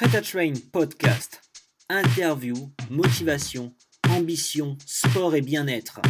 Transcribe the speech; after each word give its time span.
Prêt 0.00 0.16
à 0.16 0.22
Train 0.22 0.54
podcast. 0.72 1.42
Interview, 1.90 2.54
motivation, 2.88 3.74
ambition, 4.08 4.78
sport 4.86 5.34
et 5.34 5.42
bien-être. 5.42 6.00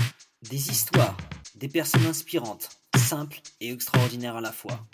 Des 0.49 0.71
histoires, 0.71 1.17
des 1.57 1.67
personnes 1.67 2.07
inspirantes, 2.07 2.69
simples 2.97 3.41
et 3.61 3.73
extraordinaires 3.73 4.37
à 4.37 4.41
la 4.41 4.53
fois. 4.53 4.87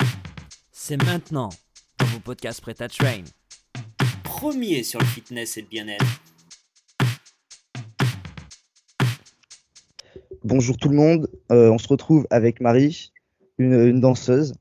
C'est 0.72 0.96
maintenant 0.96 1.50
dans 1.98 2.06
vos 2.06 2.20
podcasts 2.20 2.62
Prêt 2.62 2.80
à 2.80 2.88
Train. 2.88 3.24
Premier 4.24 4.82
sur 4.82 4.98
le 4.98 5.04
fitness 5.04 5.58
et 5.58 5.60
le 5.60 5.68
bien-être. 5.68 6.06
Bonjour 10.42 10.78
tout 10.78 10.88
le 10.88 10.96
monde, 10.96 11.28
Euh, 11.52 11.68
on 11.68 11.76
se 11.76 11.88
retrouve 11.88 12.26
avec 12.30 12.62
Marie, 12.62 13.12
une, 13.58 13.74
une 13.74 14.00
danseuse. 14.00 14.54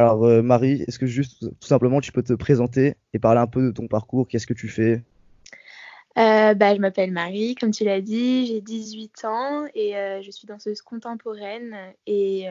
Alors 0.00 0.24
euh, 0.24 0.40
Marie, 0.40 0.82
est-ce 0.88 0.98
que 0.98 1.04
juste 1.04 1.40
tout 1.60 1.68
simplement 1.68 2.00
tu 2.00 2.10
peux 2.10 2.22
te 2.22 2.32
présenter 2.32 2.94
et 3.12 3.18
parler 3.18 3.38
un 3.38 3.46
peu 3.46 3.66
de 3.66 3.70
ton 3.70 3.86
parcours, 3.86 4.26
qu'est-ce 4.26 4.46
que 4.46 4.54
tu 4.54 4.66
fais? 4.66 5.04
Euh, 6.16 6.54
bah, 6.54 6.74
je 6.74 6.80
m'appelle 6.80 7.12
Marie, 7.12 7.54
comme 7.54 7.70
tu 7.70 7.84
l'as 7.84 8.00
dit, 8.00 8.46
j'ai 8.46 8.62
18 8.62 9.26
ans 9.26 9.66
et 9.74 9.98
euh, 9.98 10.22
je 10.22 10.30
suis 10.30 10.46
danseuse 10.46 10.80
contemporaine 10.80 11.76
et 12.06 12.46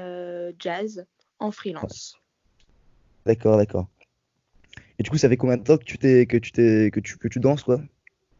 jazz 0.60 1.08
en 1.40 1.50
freelance. 1.50 2.20
D'accord, 3.26 3.58
d'accord. 3.58 3.88
Et 5.00 5.04
du 5.04 5.10
coup, 5.10 5.18
ça 5.18 5.28
fait 5.28 5.36
combien 5.36 5.58
de 5.58 5.64
temps 5.64 5.78
que 5.80 5.86
tu 5.86 5.98
t'es 5.98 6.28
que 6.28 6.38
tu 6.38 6.52
t'es 6.52 6.92
que 6.94 7.00
tu 7.00 7.18
que 7.18 7.28
tu 7.28 7.40
danses 7.40 7.64
quoi 7.64 7.82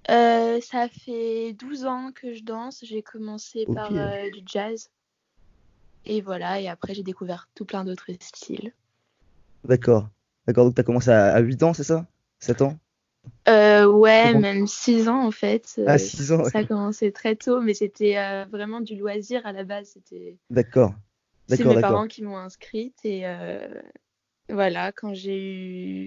ça 0.06 0.88
fait 0.88 1.54
12 1.54 1.86
ans 1.86 2.12
que 2.14 2.36
je 2.36 2.44
danse, 2.44 2.84
j'ai 2.84 3.02
commencé 3.02 3.66
par 3.74 3.90
du 3.90 4.42
jazz. 4.46 4.92
Et 6.06 6.22
voilà, 6.22 6.62
et 6.62 6.68
après 6.68 6.94
j'ai 6.94 7.02
découvert 7.02 7.50
tout 7.56 7.66
plein 7.66 7.84
d'autres 7.84 8.12
styles. 8.20 8.72
D'accord. 9.66 10.10
D'accord, 10.48 10.66
donc 10.66 10.76
tu 10.76 10.82
as 10.82 10.84
commencé 10.84 11.10
à, 11.10 11.34
à 11.34 11.40
8 11.40 11.62
ans, 11.64 11.74
c'est 11.74 11.84
ça? 11.84 12.08
7 12.40 12.62
ans? 12.62 12.78
Euh, 13.48 13.86
ouais, 13.86 14.24
Comment- 14.28 14.40
même 14.42 14.68
6 14.68 15.08
ans 15.10 15.26
en 15.26 15.32
fait. 15.32 15.80
Ah, 15.86 15.94
Euh, 15.94 15.98
6 15.98 16.32
ans. 16.32 16.44
ouais. 16.44 16.50
Ça 16.50 16.60
a 16.60 16.64
commencé 16.64 17.12
très 17.12 17.36
tôt, 17.36 17.62
mais 17.62 17.74
c'était 17.74 18.18
euh, 18.18 18.46
vraiment 18.46 18.80
du 18.82 18.96
loisir 18.96 19.46
à 19.46 19.52
la 19.52 19.64
base. 19.64 19.90
C'était 19.94 20.38
D'accord. 20.50 20.94
C'est 21.48 21.66
mes 21.66 21.82
parents 21.82 22.08
qui 22.08 22.24
m'ont 22.24 22.38
inscrite 22.38 22.98
et 23.04 23.26
euh, 23.26 23.68
voilà, 24.50 24.92
quand 24.92 25.14
j'ai 25.14 25.40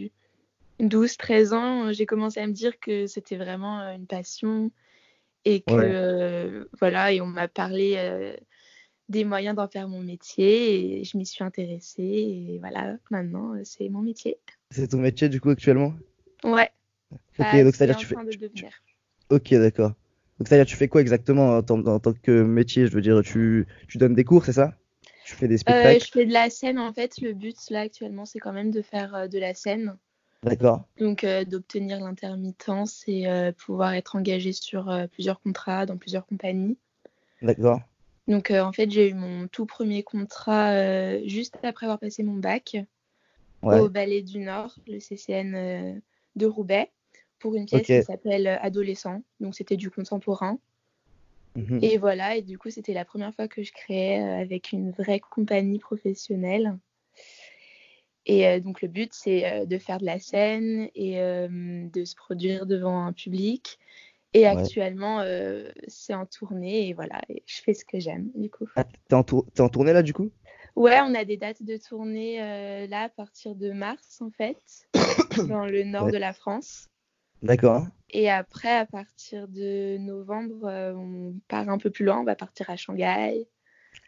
eu 0.05 0.11
12-13 0.81 1.53
ans, 1.53 1.92
j'ai 1.92 2.06
commencé 2.06 2.41
à 2.41 2.47
me 2.47 2.53
dire 2.53 2.78
que 2.81 3.06
c'était 3.06 3.37
vraiment 3.37 3.81
euh, 3.81 3.94
une 3.94 4.06
passion 4.06 4.70
et 5.44 5.62
que 5.62 5.72
Ouais. 5.72 5.81
euh, 5.84 6.64
voilà, 6.78 7.12
et 7.12 7.20
on 7.20 7.27
m'a 7.27 7.48
parlé 7.48 7.94
des 9.12 9.24
moyens 9.24 9.56
d'en 9.56 9.68
faire 9.68 9.88
mon 9.88 10.02
métier 10.02 11.00
et 11.00 11.05
je 11.05 11.16
m'y 11.18 11.27
suis 11.27 11.44
intéressée 11.44 12.02
et 12.02 12.58
voilà, 12.60 12.96
maintenant 13.10 13.54
euh, 13.54 13.62
c'est 13.64 13.88
mon 13.91 14.02
métier. 14.02 14.38
C'est 14.72 14.88
ton 14.88 14.98
métier 14.98 15.28
du 15.28 15.41
coup 15.41 15.50
actuellement? 15.50 15.94
Ouais, 16.44 16.72
Ok, 17.38 17.50
ça, 17.50 17.64
donc 17.64 17.74
c'est 17.74 17.77
c'est-à-dire 17.77 17.96
tu 17.96 18.06
fais 18.06 18.16
de 18.36 18.48
tu-. 18.48 18.66
Ok, 19.30 19.50
d'accord. 19.54 19.91
Donc 20.38 20.48
c'est-à-dire 20.48 20.66
tu 20.66 20.77
fais 20.77 20.88
quoi 20.88 21.00
exactement 21.00 21.56
en, 21.56 21.62
tant- 21.62 21.84
en 21.86 21.98
tant 22.00 22.12
que 22.14 22.42
métier? 22.42 22.86
Je 22.86 22.92
veux 22.94 23.00
dire, 23.02 23.20
tu 23.22 23.66
tu 23.88 23.98
donnes 23.98 24.14
des 24.14 24.24
cours, 24.24 24.44
c'est 24.44 24.52
ça? 24.52 24.74
Tu 25.22 25.34
fais 25.34 25.48
des 25.48 25.58
Euh, 25.69 25.98
spectacles? 25.98 26.00
je 26.00 26.08
fais 26.12 26.24
de 26.26 26.32
la 26.32 26.50
scène 26.50 26.78
en 26.78 26.92
fait, 26.92 27.20
le 27.20 27.32
but 27.32 27.56
là 27.70 27.80
actuellement 27.80 28.24
c'est 28.24 28.38
quand 28.38 28.52
même 28.52 28.70
de 28.70 28.80
faire 28.82 29.12
euh, 29.16 29.26
de 29.28 29.38
la 29.41 29.54
scène. 29.54 29.98
D'accord. 30.44 30.84
Donc, 30.98 31.22
euh, 31.24 31.44
d'obtenir 31.44 32.00
l'intermittence 32.00 33.02
et 33.06 33.26
euh, 33.28 33.52
pouvoir 33.52 33.92
être 33.92 34.16
engagé 34.16 34.52
sur 34.52 34.91
plusieurs 35.12 35.41
contrats 35.42 35.84
dans 35.84 35.98
plusieurs 35.98 36.24
compagnies. 36.26 36.78
D'accord. 37.42 37.82
Donc, 38.28 38.51
euh, 38.51 38.62
en 38.62 38.73
fait, 38.73 38.91
j'ai 38.91 39.11
eu 39.11 39.15
mon 39.15 39.48
tout 39.48 39.67
premier 39.67 40.03
contrat 40.03 40.73
euh, 40.73 41.20
juste 41.27 41.59
après 41.62 41.87
avoir 41.87 41.98
passé 41.98 42.23
mon 42.23 42.37
bac 42.37 42.77
Ouais. 43.62 43.78
au 43.78 43.89
Ballet 43.89 44.23
du 44.23 44.41
Nord, 44.41 44.75
le 44.89 44.98
CCN 44.98 45.55
euh, 45.55 45.95
de 46.34 46.47
Roubaix, 46.47 46.91
pour 47.39 47.55
une 47.55 47.65
pièce 47.65 47.87
qui 47.87 48.03
s'appelle 48.03 48.48
Adolescent. 48.61 49.23
Donc, 49.39 49.55
c'était 49.55 49.77
du 49.77 49.89
contemporain. 49.89 50.59
Mhm. 51.55 51.78
Et 51.81 51.97
voilà, 51.97 52.34
et 52.34 52.43
du 52.43 52.59
coup, 52.59 52.70
c'était 52.70 52.93
la 52.93 53.05
première 53.05 53.33
fois 53.33 53.47
que 53.47 53.62
je 53.62 53.73
créais 53.73 54.19
avec 54.19 54.72
une 54.72 54.91
vraie 54.91 55.21
compagnie 55.21 55.78
professionnelle. 55.78 56.77
Et 58.27 58.59
donc, 58.59 58.82
le 58.82 58.88
but, 58.88 59.12
c'est 59.12 59.65
de 59.65 59.78
faire 59.78 59.99
de 59.99 60.06
la 60.06 60.19
scène 60.19 60.88
et 60.97 61.19
de 61.21 62.05
se 62.05 62.16
produire 62.16 62.66
devant 62.66 63.06
un 63.06 63.12
public. 63.12 63.78
Et 64.34 64.41
Ouais. 64.41 64.48
actuellement, 64.48 65.20
euh, 65.20 65.70
c'est 65.88 66.15
en 66.15 66.26
tournée 66.26 66.88
et 66.88 66.94
voilà, 66.94 67.20
et 67.28 67.43
je 67.47 67.60
fais 67.62 67.75
ce 67.75 67.84
que 67.84 67.98
j'aime 68.00 68.31
du 68.34 68.50
coup. 68.50 68.66
Ah, 68.76 68.84
t'es 68.84 69.15
en, 69.15 69.22
tour- 69.25 69.47
t'es 69.54 69.60
en 69.60 69.69
tournée 69.69 69.93
là 69.93 70.03
du 70.03 70.12
coup? 70.12 70.31
Ouais, 70.75 71.00
on 71.03 71.15
a 71.15 71.25
des 71.25 71.37
dates 71.37 71.62
de 71.62 71.76
tournée 71.76 72.43
euh, 72.43 72.87
là 72.87 73.03
à 73.03 73.09
partir 73.09 73.54
de 73.54 73.72
mars 73.72 74.20
en 74.22 74.31
fait, 74.31 74.88
dans 75.48 75.66
le 75.66 75.84
nord 75.84 76.06
Ouais. 76.06 76.12
de 76.12 76.16
la 76.16 76.32
France. 76.32 76.88
D'accord. 77.43 77.87
Et 78.10 78.31
après, 78.31 78.70
à 78.70 78.87
partir 78.87 79.48
de 79.48 79.97
novembre, 79.98 80.66
euh, 80.66 80.94
on 80.94 81.34
part 81.49 81.69
un 81.69 81.78
peu 81.78 81.91
plus 81.91 82.04
loin, 82.04 82.20
on 82.20 82.25
va 82.25 82.37
partir 82.37 82.69
à 82.70 82.76
Shanghai. 82.76 83.49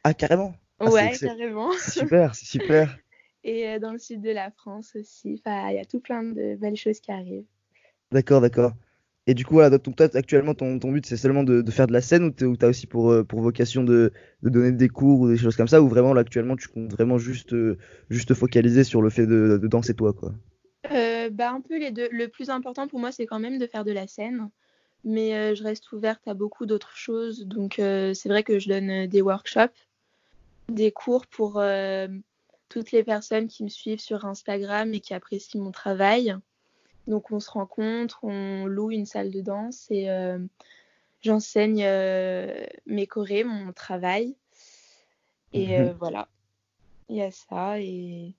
Ah, 0.02 0.14
carrément. 0.14 0.54
Ah, 0.78 0.90
ouais, 0.90 1.18
carrément. 1.18 1.70
Super, 1.72 2.34
c'est 2.34 2.46
super. 2.46 2.98
Et 3.44 3.78
dans 3.78 3.92
le 3.92 3.98
sud 3.98 4.22
de 4.22 4.30
la 4.30 4.50
France 4.50 4.96
aussi. 4.96 5.42
Il 5.46 5.72
y 5.74 5.78
a 5.78 5.84
tout 5.84 6.00
plein 6.00 6.22
de 6.22 6.56
belles 6.56 6.76
choses 6.76 7.00
qui 7.00 7.12
arrivent. 7.12 7.46
D'accord, 8.12 8.40
d'accord. 8.40 8.72
Et 9.26 9.32
du 9.32 9.46
coup, 9.46 9.54
voilà, 9.54 9.78
toi, 9.78 10.08
actuellement, 10.14 10.54
ton, 10.54 10.76
but, 10.76 11.06
c'est 11.06 11.16
seulement 11.16 11.44
de, 11.44 11.68
faire 11.70 11.86
de 11.86 11.92
la 11.92 12.02
scène 12.02 12.24
ou 12.24 12.44
ou 12.44 12.56
t'as 12.56 12.68
aussi 12.68 12.86
pour, 12.86 13.10
euh, 13.10 13.24
vocation 13.32 13.82
de, 13.82 14.12
donner 14.42 14.72
des 14.72 14.88
cours 14.88 15.20
ou 15.20 15.28
des 15.28 15.38
choses 15.38 15.56
comme 15.56 15.68
ça, 15.68 15.80
ou 15.80 15.88
vraiment, 15.88 16.14
actuellement, 16.14 16.56
tu 16.56 16.68
comptes 16.68 16.90
vraiment 16.90 17.16
juste, 17.16 17.54
euh, 17.54 17.78
juste 18.10 18.28
te 18.28 18.34
focaliser 18.34 18.84
sur 18.84 19.00
le 19.00 19.08
fait 19.08 19.26
de, 19.26 19.58
danser 19.62 19.94
toi, 19.94 20.12
quoi? 20.12 20.34
Euh, 20.92 21.30
bah, 21.30 21.52
un 21.52 21.62
peu 21.62 21.78
les 21.78 21.90
deux. 21.90 22.08
Le 22.12 22.28
plus 22.28 22.50
important 22.50 22.86
pour 22.86 23.00
moi, 23.00 23.12
c'est 23.12 23.24
quand 23.24 23.38
même 23.38 23.58
de 23.58 23.66
faire 23.66 23.84
de 23.84 23.92
la 23.92 24.06
scène. 24.06 24.50
Mais 25.06 25.54
je 25.54 25.62
reste 25.62 25.92
ouverte 25.92 26.26
à 26.26 26.32
beaucoup 26.32 26.64
d'autres 26.64 26.96
choses. 26.96 27.44
Donc, 27.46 27.74
c'est 27.76 28.26
vrai 28.26 28.42
que 28.42 28.58
je 28.58 28.68
donne 28.68 29.06
des 29.06 29.20
workshops, 29.20 29.76
des 30.70 30.92
cours 30.92 31.26
pour 31.26 31.62
toutes 32.70 32.90
les 32.90 33.04
personnes 33.04 33.46
qui 33.46 33.64
me 33.64 33.68
suivent 33.68 34.00
sur 34.00 34.24
Instagram 34.24 34.94
et 34.94 35.00
qui 35.00 35.12
apprécient 35.12 35.60
mon 35.60 35.72
travail. 35.72 36.36
Donc, 37.06 37.30
on 37.30 37.40
se 37.40 37.50
rencontre, 37.50 38.20
on 38.22 38.66
loue 38.66 38.90
une 38.90 39.06
salle 39.06 39.30
de 39.30 39.40
danse 39.40 39.86
et 39.90 40.08
euh, 40.10 40.38
j'enseigne 41.20 41.84
euh, 41.84 42.64
mes 42.86 43.06
chorés, 43.06 43.44
mon 43.44 43.72
travail. 43.72 44.36
Et 45.52 45.78
Mhm. 45.78 45.88
euh, 45.88 45.94
voilà, 45.98 46.28
il 47.08 47.16
y 47.16 47.22
a 47.22 47.30
ça. 47.30 47.78
Et 47.78 48.34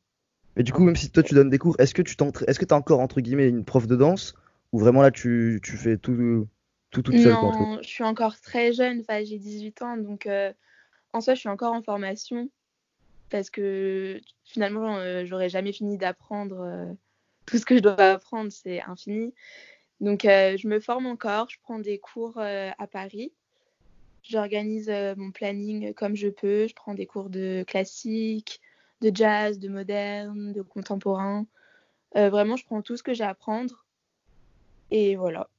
Mais 0.55 0.63
du 0.63 0.73
coup, 0.73 0.83
même 0.83 0.95
si 0.95 1.09
toi, 1.11 1.21
tu 1.23 1.35
donnes 1.35 1.49
des 1.49 1.59
cours, 1.59 1.75
est-ce 1.79 1.93
que 1.93 2.01
tu 2.01 2.15
est-ce 2.47 2.59
que 2.59 2.65
t'as 2.65 2.75
encore, 2.75 2.99
entre 2.99 3.21
guillemets, 3.21 3.47
une 3.49 3.65
prof 3.65 3.85
de 3.87 3.95
danse, 3.95 4.33
ou 4.71 4.79
vraiment 4.79 5.01
là, 5.01 5.11
tu, 5.11 5.59
tu 5.63 5.77
fais 5.77 5.97
tout, 5.97 6.47
tout 6.89 7.01
toute 7.03 7.19
seule, 7.19 7.37
quoi, 7.37 7.51
je 7.81 7.87
suis 7.87 8.03
encore 8.03 8.39
très 8.39 8.73
jeune, 8.73 9.01
enfin, 9.01 9.23
j'ai 9.23 9.37
18 9.37 9.81
ans, 9.83 9.97
donc 9.97 10.27
en 11.13 11.21
soi, 11.21 11.35
je 11.35 11.39
suis 11.39 11.49
encore 11.49 11.73
en 11.73 11.81
formation 11.83 12.49
parce 13.29 13.49
que 13.49 14.19
finalement, 14.43 15.25
j'aurais 15.25 15.49
jamais 15.49 15.71
fini 15.71 15.97
d'apprendre 15.97 16.95
tout 17.45 17.57
ce 17.57 17.65
que 17.65 17.75
je 17.77 17.81
dois 17.81 17.95
apprendre, 17.99 18.51
c'est 18.51 18.81
infini. 18.83 19.33
Donc, 20.01 20.25
euh, 20.25 20.57
je 20.57 20.67
me 20.67 20.79
forme 20.79 21.07
encore, 21.07 21.49
je 21.49 21.57
prends 21.63 21.79
des 21.79 21.99
cours 21.99 22.37
euh, 22.39 22.71
à 22.77 22.87
Paris, 22.87 23.33
j'organise 24.23 24.89
euh, 24.89 25.15
mon 25.17 25.31
planning 25.31 25.93
comme 25.95 26.15
je 26.15 26.29
peux, 26.29 26.67
je 26.67 26.75
prends 26.75 26.95
des 26.95 27.07
cours 27.07 27.29
de 27.29 27.63
classique, 27.67 28.61
de 29.01 29.11
jazz, 29.15 29.59
de 29.59 29.69
moderne, 29.69 30.53
de 30.53 30.61
contemporain. 30.63 31.47
Vraiment, 32.15 32.55
je 32.57 32.65
prends 32.65 32.81
tout 32.81 32.97
ce 32.97 33.03
que 33.03 33.13
j'ai 33.13 33.23
à 33.25 33.29
apprendre 33.29 33.85
et 34.89 35.15
voilà. 35.15 35.49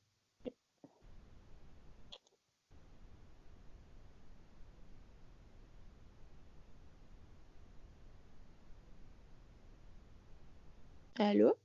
Allô? 11.18 11.56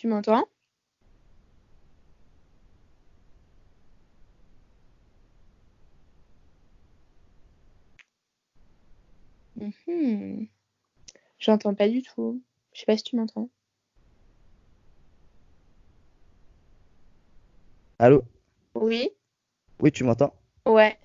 Tu 0.00 0.06
m'entends? 0.08 0.48
Mhm. 9.56 10.48
J'entends 11.38 11.74
pas 11.74 11.88
du 11.88 12.02
tout. 12.02 12.42
Je 12.72 12.80
sais 12.80 12.86
pas 12.86 12.96
si 12.96 13.02
tu 13.04 13.16
m'entends. 13.16 13.50
Allô? 17.98 18.22
Oui? 18.74 19.10
Oui, 19.82 19.92
tu 19.92 20.04
m'entends? 20.04 20.34
Ouais, 20.66 20.98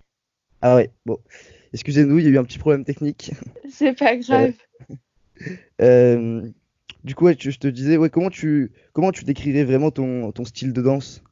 Ah 0.61 0.75
ouais, 0.75 0.89
bon. 1.05 1.17
Excusez-nous, 1.73 2.17
il 2.19 2.23
y 2.23 2.27
a 2.27 2.31
eu 2.31 2.37
un 2.37 2.45
petit 2.45 2.59
problème 2.59 2.85
technique. 2.85 3.33
c'est 3.69 3.93
pas 3.93 4.15
grave. 4.17 4.53
Euh, 5.81 6.49
du 7.05 7.15
coup, 7.15 7.25
ouais, 7.25 7.35
tu- 7.35 7.51
je 7.51 7.59
te 7.59 7.67
disais, 7.67 7.97
ouais, 7.97 8.09
comment 8.09 8.29
tu, 8.29 8.71
comment 8.91 9.11
tu 9.11 9.23
décrirais 9.23 9.63
vraiment 9.63 9.91
ton, 9.91 10.31
ton 10.33 10.43
style 10.43 10.73
de 10.73 10.81
danse? 10.81 11.23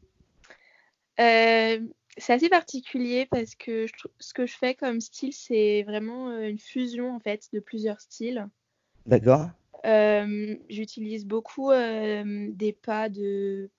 Euh, 1.20 1.80
c'est 2.18 2.34
assez 2.34 2.50
particulier 2.50 3.28
parce 3.30 3.56
que 3.56 3.88
je 3.88 3.94
ce 4.20 4.34
que 4.34 4.46
je 4.46 4.54
fais 4.54 4.76
comme 4.76 5.02
style, 5.02 5.34
c'est 5.34 5.84
vraiment 5.84 6.30
euh, 6.30 6.48
une 6.48 6.60
fusion 6.60 7.16
en 7.16 7.20
fait 7.20 7.50
de 7.54 7.60
plusieurs 7.60 8.00
styles. 8.02 8.48
D'accord? 9.06 9.50
Euh, 9.86 10.56
J'utilise 10.70 11.26
beaucoup 11.26 11.72
euh, 11.72 12.48
des 12.52 12.74
pas 12.74 13.10
de 13.10 13.70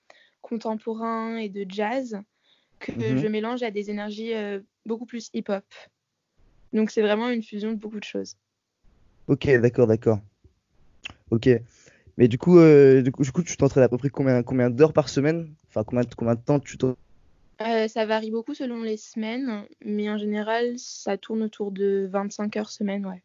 contemporain 0.43 1.37
et 1.37 1.49
de 1.49 1.65
jazz 1.69 2.21
que 2.81 2.93
Mhm. 2.99 3.19
je 3.19 3.29
mélange 3.29 3.63
à 3.63 3.71
des 3.71 3.91
énergies 3.91 4.33
beaucoup 4.85 5.07
plus 5.07 5.31
hip-hop. 5.33 5.65
Donc 6.73 6.91
c'est 6.91 7.03
vraiment 7.03 7.31
une 7.31 7.43
fusion 7.43 7.71
de 7.71 7.77
beaucoup 7.77 8.01
de 8.01 8.05
choses. 8.05 8.37
Ok, 9.27 9.49
d'accord, 9.61 9.87
d'accord. 9.87 10.21
Ok. 11.31 11.49
Mais 12.17 12.29
du 12.29 12.39
coup, 12.39 12.59
euh, 12.59 13.03
du 13.03 13.11
coup, 13.11 13.23
du 13.23 13.33
coup, 13.33 13.43
tu 13.43 13.57
t'entraînes 13.57 13.85
à 13.85 13.89
peu 13.89 13.99
près 13.99 14.11
combien, 14.11 14.43
combien 14.43 14.71
d'heures 14.71 14.93
par 14.93 15.09
semaine? 15.09 15.53
Enfin, 15.69 15.85
combien, 15.85 16.05
combien 16.17 16.35
de 16.35 16.41
temps 16.41 16.61
tu 16.61 16.79
t'en... 16.79 16.95
Euh, 17.61 17.87
ça 17.89 18.05
varie 18.05 18.31
beaucoup 18.31 18.55
selon 18.55 18.83
les 18.83 18.97
semaines, 18.97 19.65
mais 19.85 20.11
en 20.11 20.19
général, 20.19 20.75
ça 20.77 21.17
tourne 21.17 21.43
autour 21.43 21.71
de 21.71 22.09
25 22.11 22.57
heures 22.57 22.71
semaine, 22.71 23.07
ouais. 23.07 23.23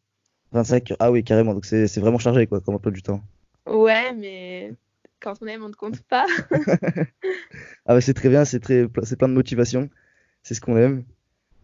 25 0.51 0.91
heures? 0.91 0.97
Ah 0.99 1.11
oui, 1.11 1.23
carrément. 1.23 1.53
Donc 1.53 1.65
c'est 1.65 1.87
c'est 1.87 2.01
vraiment 2.01 2.19
chargé, 2.19 2.47
quoi, 2.47 2.61
comme 2.61 2.75
emploi 2.75 2.91
du 2.91 3.01
temps. 3.01 3.21
Ouais, 3.67 4.13
mais 4.13 4.73
quand 5.19 5.35
on 5.41 5.47
aime, 5.47 5.63
on 5.63 5.69
ne 5.69 5.73
compte 5.73 6.01
pas. 6.03 6.25
Ah 7.85 7.93
bah 7.95 8.01
c'est 8.01 8.13
très 8.13 8.29
bien, 8.29 8.45
c'est 8.45 8.59
très, 8.59 8.85
c'est 9.03 9.17
plein 9.17 9.27
de 9.27 9.33
motivation. 9.33 9.89
C'est 10.43 10.53
ce 10.53 10.61
qu'on 10.61 10.77
aime. 10.77 11.05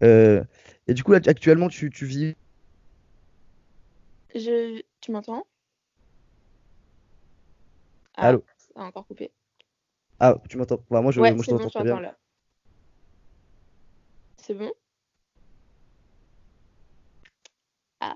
Euh, 0.04 0.44
et 0.88 0.94
du 0.94 1.04
coup, 1.04 1.12
là, 1.14 1.20
actuellement, 1.26 1.70
tu, 1.70 1.90
tu 1.90 2.06
vis. 2.06 2.36
Je... 4.36 4.82
Tu 5.02 5.12
m'entends? 5.12 5.46
Ah, 8.18 8.28
Allô? 8.28 8.46
ça 8.58 8.74
a 8.76 8.84
encore 8.86 9.08
coupé. 9.08 9.32
Ah, 10.20 10.36
tu 10.50 10.58
m'entends? 10.58 10.84
Enfin, 10.90 11.02
moi, 11.02 11.12
je, 11.14 11.22
Ouais, 11.22 11.32
moi, 11.34 11.42
je 11.44 11.48
bon, 11.48 11.58
t'entends 11.58 11.70
très 11.70 11.84
bien. 11.86 12.02
là. 12.02 12.18
C'est 14.38 14.54
bon? 14.54 14.72
Ah, 18.00 18.16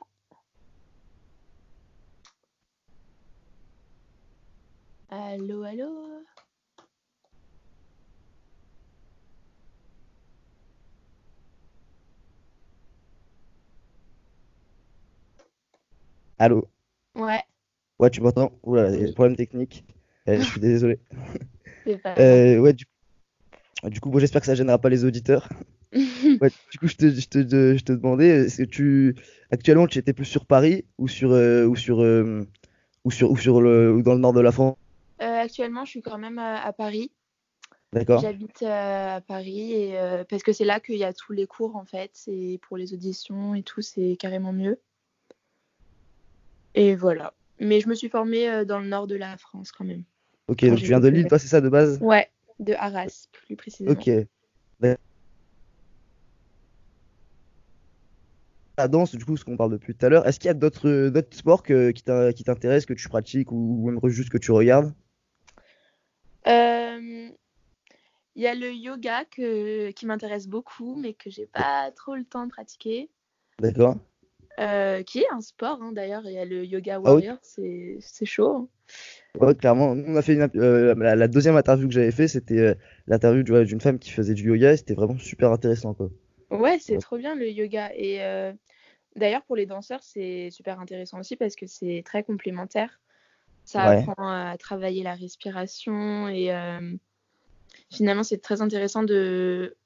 allô, 5.09 5.63
allô? 5.65 5.89
Allô? 16.37 16.69
Ouais, 17.15 17.43
Ouais, 17.99 18.09
tu 18.09 18.21
m'entends? 18.21 18.53
Oula, 18.63 18.89
il 18.89 18.99
y 18.99 19.03
a 19.03 19.07
des 19.07 19.13
problèmes 19.13 19.35
techniques. 19.35 19.83
Euh, 20.27 20.37
je 20.39 20.45
suis 20.45 20.61
désolé. 20.61 20.99
Euh, 22.17 22.57
ouais, 22.59 22.73
du, 22.73 22.85
du 23.83 23.99
coup, 23.99 24.09
bon, 24.09 24.19
j'espère 24.19 24.41
que 24.41 24.47
ça 24.47 24.55
gênera 24.55 24.77
pas 24.77 24.89
les 24.89 25.05
auditeurs. 25.05 25.47
Ouais, 26.41 26.51
du 26.71 26.77
coup, 26.77 26.87
je 26.87 26.95
te, 26.95 27.09
je 27.09 27.27
te, 27.27 27.39
je 27.75 27.83
te 27.83 27.91
demandais, 27.91 28.27
est-ce 28.27 28.59
que 28.59 28.67
tu, 28.67 29.15
actuellement, 29.49 29.87
tu 29.87 29.97
étais 29.97 30.13
plus 30.13 30.25
sur 30.25 30.45
Paris 30.45 30.85
ou 30.99 31.07
sur, 31.07 31.31
euh, 31.31 31.65
ou 31.65 31.75
sur, 31.75 32.01
euh, 32.01 32.47
ou 33.03 33.11
sur, 33.11 33.31
ou 33.31 33.37
sur 33.37 33.59
le, 33.59 33.91
ou 33.91 34.03
dans 34.03 34.13
le 34.13 34.19
nord 34.19 34.33
de 34.33 34.39
la 34.39 34.51
France? 34.51 34.77
Euh, 35.21 35.25
actuellement, 35.25 35.85
je 35.85 35.89
suis 35.89 36.01
quand 36.03 36.19
même 36.19 36.37
à, 36.37 36.61
à 36.61 36.71
Paris. 36.71 37.11
D'accord? 37.91 38.21
J'habite 38.21 38.61
euh, 38.61 39.17
à 39.17 39.21
Paris 39.21 39.73
et, 39.73 39.99
euh, 39.99 40.23
parce 40.29 40.43
que 40.43 40.53
c'est 40.53 40.63
là 40.63 40.79
qu'il 40.79 40.97
y 40.97 41.03
a 41.03 41.11
tous 41.11 41.33
les 41.33 41.47
cours 41.47 41.75
en 41.75 41.85
fait. 41.85 42.11
C'est 42.13 42.59
pour 42.61 42.77
les 42.77 42.93
auditions 42.93 43.55
et 43.55 43.63
tout, 43.63 43.81
c'est 43.81 44.15
carrément 44.17 44.53
mieux. 44.53 44.79
Et 46.75 46.95
voilà. 46.95 47.33
Mais 47.59 47.81
je 47.81 47.87
me 47.89 47.95
suis 47.95 48.09
formée 48.09 48.49
euh, 48.49 48.65
dans 48.65 48.79
le 48.79 48.87
nord 48.87 49.07
de 49.07 49.15
la 49.15 49.37
France 49.37 49.71
quand 49.71 49.85
même. 49.85 50.03
Ok, 50.47 50.59
Quand 50.61 50.67
donc 50.69 50.79
tu 50.79 50.85
viens 50.85 50.99
de 50.99 51.07
Lille, 51.09 51.27
toi, 51.27 51.39
c'est 51.39 51.47
ça 51.47 51.61
de 51.61 51.69
base? 51.69 51.99
Ouais, 52.01 52.29
de 52.59 52.73
Arras 52.73 53.27
plus 53.45 53.55
précisément. 53.55 53.93
Ok. 53.93 54.09
La 58.77 58.87
danse, 58.87 59.13
du 59.13 59.25
coup, 59.25 59.35
ce 59.35 59.43
qu'on 59.43 59.57
parle 59.57 59.73
depuis 59.73 59.93
tout 59.93 60.05
à 60.05 60.09
l'heure, 60.09 60.25
est-ce 60.25 60.39
qu'il 60.39 60.47
y 60.47 60.51
a 60.51 60.53
d'autres 60.53 60.87
euh, 60.87 61.21
sports 61.31 61.63
que- 61.63 61.91
qui 61.91 62.01
t'in- 62.01 62.31
qui 62.31 62.45
t'intéressent, 62.45 62.85
que 62.85 62.93
tu 62.93 63.09
pratiques 63.09 63.51
ou, 63.51 63.55
ou 63.57 63.91
même 63.91 63.99
juste 64.07 64.29
que 64.29 64.37
tu 64.37 64.51
regardes? 64.51 64.93
Euh, 66.47 67.29
Il 68.35 68.41
y 68.41 68.47
a 68.47 68.55
le 68.55 68.71
yoga 68.71 69.25
que, 69.25 69.91
qui 69.91 70.05
m'intéresse 70.05 70.47
beaucoup, 70.47 70.95
mais 70.95 71.13
que 71.13 71.29
j'ai 71.29 71.45
pas 71.45 71.91
trop 71.91 72.15
le 72.15 72.23
temps 72.23 72.45
de 72.45 72.51
pratiquer. 72.51 73.09
D'accord? 73.59 73.97
Euh, 74.59 75.03
qui 75.03 75.19
est 75.19 75.29
un 75.31 75.41
sport 75.41 75.79
hein, 75.81 75.91
d'ailleurs. 75.93 76.23
Il 76.25 76.33
y 76.33 76.37
a 76.37 76.45
le 76.45 76.65
yoga 76.65 76.99
Ah 77.05 77.13
oui? 77.13 77.23
warrior, 77.23 77.37
c'est 77.41 77.97
c'est 78.01 78.25
chaud. 78.25 78.49
hein. 78.49 78.67
Ouais, 79.39 79.55
clairement. 79.55 79.91
On 79.91 80.15
a 80.15 80.21
fait 80.21 80.33
une, 80.33 80.49
euh, 80.55 80.95
la, 80.95 81.15
la 81.15 81.27
deuxième 81.27 81.55
interview 81.55 81.87
que 81.87 81.93
j'avais 81.93 82.11
fait, 82.11 82.27
c'était 82.27 82.59
euh, 82.59 82.73
l'interview 83.07 83.43
d'une 83.63 83.79
femme 83.79 83.99
qui 83.99 84.09
faisait 84.09 84.33
du 84.33 84.43
yoga 84.49 84.73
et 84.73 84.77
c'était 84.77 84.95
vraiment 84.95 85.17
super 85.17 85.51
intéressant, 85.51 85.93
quoi. 85.93 86.09
Ouais, 86.51 86.77
c'est 86.79 86.93
Ouais. 86.93 86.99
trop 86.99 87.17
bien 87.17 87.35
le 87.35 87.49
yoga. 87.49 87.91
Et 87.95 88.19
d'ailleurs, 89.15 89.43
pour 89.43 89.55
les 89.55 89.65
danseurs, 89.65 90.03
c'est 90.03 90.49
super 90.51 90.79
intéressant 90.79 91.19
aussi 91.19 91.35
parce 91.35 91.55
que 91.55 91.67
c'est 91.67 92.01
très 92.05 92.23
complémentaire. 92.23 92.99
Ça 93.65 93.85
Ouais. 93.87 94.03
apprend 94.03 94.29
à 94.29 94.57
travailler 94.57 95.03
la 95.03 95.13
respiration 95.13 96.27
et 96.27 96.51
finalement, 97.91 98.23
c'est 98.23 98.39
très 98.41 98.61
intéressant 98.61 99.03
de, 99.03 99.77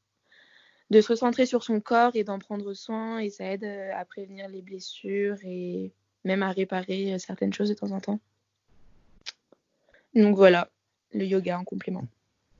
de 0.89 1.01
se 1.01 1.07
recentrer 1.09 1.45
sur 1.45 1.63
son 1.63 1.79
corps 1.79 2.15
et 2.15 2.23
d'en 2.23 2.39
prendre 2.39 2.73
soin 2.73 3.19
et 3.19 3.29
ça 3.29 3.45
aide 3.45 3.63
euh, 3.63 3.91
à 3.95 4.05
prévenir 4.05 4.47
les 4.47 4.61
blessures 4.61 5.37
et 5.43 5.91
même 6.23 6.43
à 6.43 6.51
réparer 6.51 7.13
euh, 7.13 7.17
certaines 7.17 7.53
choses 7.53 7.69
de 7.69 7.73
temps 7.73 7.91
en 7.91 7.99
temps. 7.99 8.19
Donc 10.15 10.35
voilà, 10.35 10.69
le 11.13 11.25
yoga 11.25 11.57
en 11.59 11.63
complément. 11.63 12.07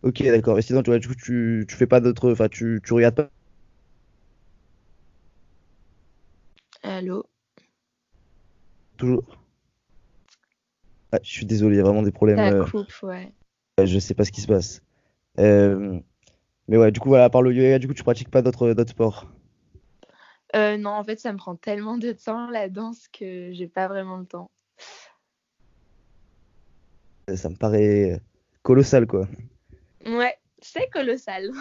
Ok, 0.02 0.24
d'accord. 0.24 0.58
Et 0.60 0.62
sinon, 0.62 0.82
tu, 0.84 1.00
tu, 1.16 1.66
tu 1.68 1.76
fais 1.76 1.88
pas 1.88 2.00
d'autres, 2.00 2.32
enfin, 2.32 2.50
tu, 2.50 2.82
tu 2.84 2.94
regardes 2.94 3.16
pas? 3.16 3.30
Allô? 6.82 7.26
toujours? 8.98 9.38
Ah, 11.12 11.20
je 11.22 11.30
suis 11.30 11.46
désolé, 11.46 11.76
il 11.76 11.78
y 11.78 11.82
a 11.82 11.84
vraiment 11.84 12.02
des 12.02 12.12
problèmes. 12.12 12.38
Ça 12.38 12.52
euh, 12.52 12.66
coupe, 12.66 12.94
ouais. 13.04 13.32
je 13.84 14.00
sais 14.00 14.14
pas 14.14 14.26
ce 14.26 14.32
qui 14.32 14.42
se 14.42 14.48
passe. 14.48 14.82
Euh, 15.40 16.00
mais 16.68 16.78
ouais, 16.78 16.92
du 16.92 17.00
coup, 17.00 17.10
voilà, 17.10 17.26
à 17.26 17.30
part 17.30 17.42
le 17.42 17.54
yoga, 17.54 17.80
du 17.80 17.88
coup, 17.88 17.94
tu 17.94 18.04
pratiques 18.04 18.30
pas 18.30 18.42
d'autres 18.42 18.74
sports? 18.88 19.28
Euh, 20.56 20.78
non, 20.78 20.92
en 20.92 21.04
fait, 21.04 21.20
ça 21.20 21.34
me 21.34 21.38
prend 21.38 21.56
tellement 21.56 21.98
de 21.98 22.12
temps 22.12 22.50
la 22.50 22.70
danse 22.70 23.08
que 23.08 23.52
j'ai 23.54 23.68
pas 23.68 23.88
vraiment 23.88 24.18
le 24.18 24.26
temps. 24.26 24.48
Ça 27.36 27.50
me 27.50 27.56
paraît 27.56 28.22
colossal, 28.62 29.08
quoi. 29.08 29.28
Ouais, 30.06 30.36
c'est 30.62 30.90
colossal. 30.90 31.52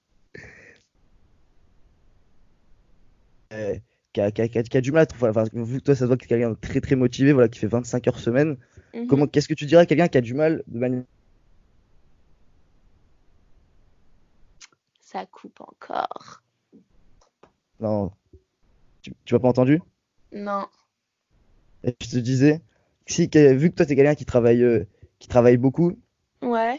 Euh, 3.53 3.75
qui 4.13 4.21
a, 4.21 4.31
qui 4.31 4.43
a- 4.43 4.49
qui 4.49 4.59
a- 4.59 4.63
qui 4.63 4.77
a 4.77 4.81
du 4.81 4.93
mal 4.93 5.03
à 5.03 5.07
trouver. 5.07 5.31
Enfin, 5.31 5.45
vu 5.53 5.79
que 5.79 5.85
toi, 5.85 5.95
ça 5.95 6.01
se 6.01 6.05
voit 6.07 6.17
que 6.17 6.27
quelqu'un 6.27 6.51
de 6.51 6.55
très 6.57 6.81
très 6.81 6.97
motivé, 6.97 7.33
voilà, 7.33 7.49
qui 7.49 7.59
fait 7.59 7.67
25 7.67 8.07
heures 8.09 8.19
semaine. 8.19 8.57
Mhm. 8.95 9.07
Comment, 9.09 9.27
qu'est-ce 9.27 9.49
que 9.49 9.55
tu 9.55 9.67
dirais 9.67 9.83
à 9.83 9.87
quelqu'un 9.87 10.09
qui 10.09 10.19
a 10.19 10.21
du 10.21 10.35
mal 10.35 10.63
de 10.67 10.79
manière. 10.79 11.03
Ça 15.11 15.27
coupe 15.27 15.61
encore. 15.61 16.41
Non, 17.81 18.13
tu, 19.03 19.13
tu 19.25 19.35
m'as 19.35 19.41
pas 19.41 19.49
entendu? 19.49 19.83
Non. 20.31 20.67
Et 21.83 21.97
je 22.01 22.11
te 22.11 22.17
disais, 22.19 22.61
si, 23.07 23.23
vu 23.33 23.71
que 23.71 23.75
toi, 23.75 23.87
t'es 23.87 23.97
quelqu'un 23.97 24.15
qui 24.15 24.25
travaille, 24.25 24.63
euh, 24.63 24.85
qui 25.19 25.27
travaille 25.27 25.57
beaucoup, 25.57 25.97
Ouais. 26.43 26.79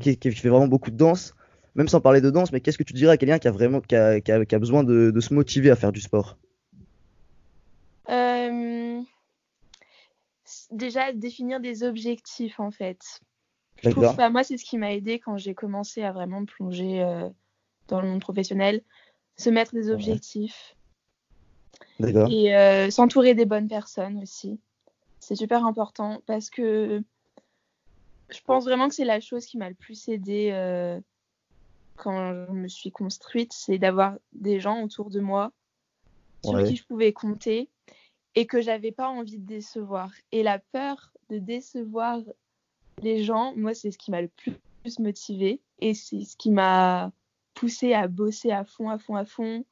qui, 0.00 0.18
fait 0.32 0.48
vraiment 0.48 0.66
beaucoup 0.66 0.90
de 0.90 0.96
danse, 0.96 1.36
même 1.76 1.86
sans 1.86 2.00
parler 2.00 2.20
de 2.20 2.30
danse, 2.30 2.50
mais 2.50 2.60
qu'est-ce 2.60 2.78
que 2.78 2.82
tu 2.82 2.94
dirais 2.94 3.12
à 3.12 3.16
quelqu'un 3.16 3.38
qui 3.38 3.46
a 3.46 3.52
vraiment, 3.52 3.80
qui 3.80 3.94
a, 3.94 4.20
qui 4.20 4.32
a- 4.32 4.44
qui 4.44 4.54
a 4.56 4.58
besoin 4.58 4.82
de, 4.82 5.12
de 5.12 5.20
se 5.20 5.32
motiver 5.32 5.70
à 5.70 5.76
faire 5.76 5.92
du 5.92 6.00
sport? 6.00 6.36
Euh, 8.08 9.00
Déjà, 10.72 11.12
définir 11.12 11.60
des 11.60 11.84
objectifs, 11.84 12.58
en 12.58 12.72
fait. 12.72 13.20
Je 13.82 13.90
trouve, 13.90 14.16
moi, 14.30 14.42
c'est 14.42 14.56
ce 14.56 14.64
qui 14.64 14.78
m'a 14.78 14.92
aidé 14.92 15.20
quand 15.20 15.36
j'ai 15.36 15.54
commencé 15.54 16.02
à 16.02 16.10
vraiment 16.10 16.40
me 16.40 16.46
plonger 16.46 17.02
euh, 17.02 17.28
dans 17.88 18.00
le 18.00 18.08
monde 18.08 18.20
professionnel. 18.20 18.82
Se 19.36 19.50
mettre 19.50 19.72
des 19.72 19.90
objectifs 19.90 20.76
et 22.00 22.54
euh, 22.54 22.90
s'entourer 22.90 23.34
des 23.34 23.46
bonnes 23.46 23.68
personnes 23.68 24.20
aussi. 24.22 24.60
C'est 25.20 25.36
super 25.36 25.64
important 25.64 26.22
parce 26.26 26.50
que 26.50 27.02
je 28.30 28.40
pense 28.44 28.64
vraiment 28.64 28.88
que 28.88 28.94
c'est 28.94 29.04
la 29.04 29.20
chose 29.20 29.46
qui 29.46 29.58
m'a 29.58 29.68
le 29.68 29.74
plus 29.74 30.08
aidé 30.08 30.50
euh, 30.52 31.00
quand 31.96 32.46
je 32.46 32.52
me 32.52 32.68
suis 32.68 32.90
construite, 32.90 33.52
c'est 33.52 33.78
d'avoir 33.78 34.16
des 34.32 34.60
gens 34.60 34.82
autour 34.82 35.10
de 35.10 35.20
moi 35.20 35.52
sur 36.44 36.54
Ouais. 36.54 36.64
qui 36.64 36.76
je 36.76 36.84
pouvais 36.84 37.12
compter 37.12 37.68
et 38.34 38.46
que 38.46 38.60
j'avais 38.60 38.92
pas 38.92 39.08
envie 39.08 39.38
de 39.38 39.46
décevoir. 39.46 40.12
Et 40.30 40.42
la 40.42 40.58
peur 40.58 41.12
de 41.30 41.38
décevoir 41.38 42.20
les 43.02 43.24
gens, 43.24 43.54
moi, 43.56 43.74
c'est 43.74 43.90
ce 43.90 43.98
qui 43.98 44.10
m'a 44.10 44.22
le 44.22 44.28
plus 44.28 44.98
motivé 45.00 45.60
et 45.80 45.94
c'est 45.94 46.24
ce 46.24 46.36
qui 46.36 46.50
m'a 46.50 47.12
poussé 47.58 47.92
à 47.92 48.06
bosser 48.06 48.50
à 48.52 48.64
fond, 48.64 48.88
à 48.88 48.98
fond, 48.98 49.16
à 49.16 49.24
fond. 49.24 49.64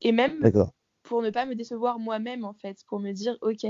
Et 0.00 0.12
même 0.12 0.40
pour 1.02 1.22
ne 1.22 1.30
pas 1.30 1.44
me 1.44 1.54
décevoir 1.54 1.98
moi-même, 1.98 2.44
en 2.44 2.54
fait, 2.54 2.78
pour 2.88 3.00
me 3.00 3.12
dire, 3.12 3.36
ok, 3.42 3.66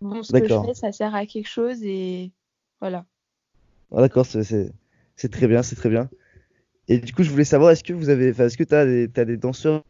bon, 0.00 0.22
ce 0.22 0.32
que 0.32 0.48
je 0.48 0.60
fais, 0.66 0.74
ça 0.74 0.90
sert 0.92 1.14
à 1.14 1.26
quelque 1.26 1.48
chose 1.48 1.82
et 1.82 2.32
voilà. 2.80 3.06
Ah, 3.92 4.00
d'accord, 4.00 4.26
c'est 4.26 5.28
très 5.30 5.46
bien, 5.46 5.62
c'est 5.62 5.76
très 5.76 5.88
bien. 5.88 6.08
Et 6.88 6.98
du 6.98 7.12
coup, 7.12 7.22
je 7.22 7.30
voulais 7.30 7.44
savoir, 7.44 7.70
est-ce 7.70 7.84
que 7.84 7.92
vous 7.92 8.08
avez, 8.08 8.28
est-ce 8.28 8.56
que 8.56 8.64
des, 8.64 9.08
t'as 9.08 9.24
des 9.24 9.36
danseurs, 9.36 9.84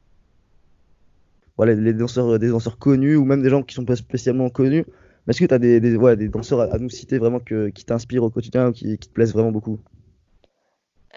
voilà, 1.56 1.74
les 1.74 1.94
danseurs, 1.94 2.38
des 2.38 2.48
danseurs 2.48 2.78
connus 2.78 3.16
ou 3.16 3.24
même 3.24 3.42
des 3.42 3.50
gens 3.50 3.62
qui 3.62 3.74
sont 3.74 3.84
pas 3.84 3.96
spécialement 3.96 4.50
connus, 4.50 4.84
Mais 5.26 5.30
est-ce 5.30 5.40
que 5.40 5.46
tu 5.46 5.54
as 5.54 5.58
des, 5.58 5.80
des, 5.80 5.96
ouais, 5.96 6.16
des 6.16 6.28
danseurs 6.28 6.60
à, 6.60 6.64
à 6.64 6.78
nous 6.78 6.90
citer 6.90 7.18
vraiment 7.18 7.40
que, 7.40 7.70
qui 7.70 7.84
t'inspirent 7.84 8.24
au 8.24 8.30
quotidien 8.30 8.68
ou 8.68 8.72
qui, 8.72 8.98
qui 8.98 9.08
te 9.08 9.14
plaisent 9.14 9.32
vraiment 9.32 9.52
beaucoup? 9.52 9.78
Euh, 9.78 9.93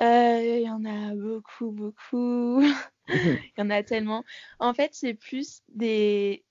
Il 0.01 0.62
y 0.62 0.70
en 0.70 0.86
a 0.86 1.16
beaucoup, 1.16 1.72
beaucoup. 1.72 2.62
Il 3.10 3.51
y 3.58 3.62
en 3.62 3.70
a 3.70 3.84
tellement. 3.84 4.24
En 4.60 4.74
fait, 4.74 4.89
c'est 4.94 5.13
plus 5.13 5.62
des, 5.70 6.44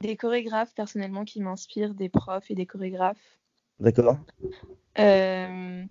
des 0.00 0.16
chorégraphes 0.16 0.74
personnellement 0.74 1.24
qui 1.24 1.40
m'inspirent, 1.40 1.94
des 1.94 2.08
profs 2.08 2.50
et 2.50 2.54
des 2.54 2.66
chorégraphes. 2.66 3.38
D'accord 3.80 4.18
Euh, 4.98 5.84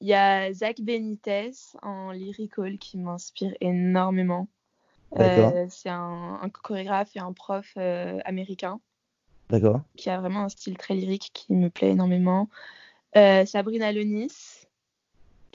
Il 0.00 0.08
y 0.08 0.14
a 0.14 0.52
Zach 0.52 0.80
Benitez 0.80 1.52
en 1.82 2.12
lyrical 2.12 2.78
qui 2.78 2.98
m'inspire 2.98 3.54
énormément. 3.60 4.48
Euh, 5.18 5.66
c'est 5.68 5.90
un, 5.90 6.38
un 6.40 6.48
chorégraphe 6.48 7.14
et 7.16 7.20
un 7.20 7.34
prof 7.34 7.74
euh, 7.76 8.18
américain 8.24 8.80
D'accord 9.50 9.82
qui 9.96 10.08
a 10.08 10.18
vraiment 10.18 10.44
un 10.44 10.48
style 10.48 10.78
très 10.78 10.94
lyrique 10.94 11.30
qui 11.34 11.52
me 11.52 11.68
plaît 11.68 11.90
énormément. 11.90 12.48
Euh, 13.16 13.44
Sabrina 13.44 13.92
Lonis, 13.92 14.61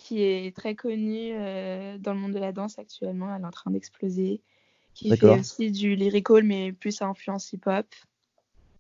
qui 0.07 0.23
est 0.23 0.55
très 0.55 0.73
connue 0.73 1.31
euh, 1.33 1.97
dans 1.97 2.13
le 2.13 2.19
monde 2.19 2.31
de 2.31 2.39
la 2.39 2.53
danse 2.53 2.79
actuellement, 2.79 3.35
elle 3.35 3.41
est 3.41 3.45
en 3.45 3.51
train 3.51 3.71
d'exploser. 3.71 4.41
Qui 4.93 5.15
fait 5.15 5.37
aussi 5.37 5.69
du 5.69 5.95
lyrical, 5.95 6.43
mais 6.43 6.71
plus 6.71 7.01
à 7.01 7.07
influence 7.07 7.51
hip-hop. 7.51 7.85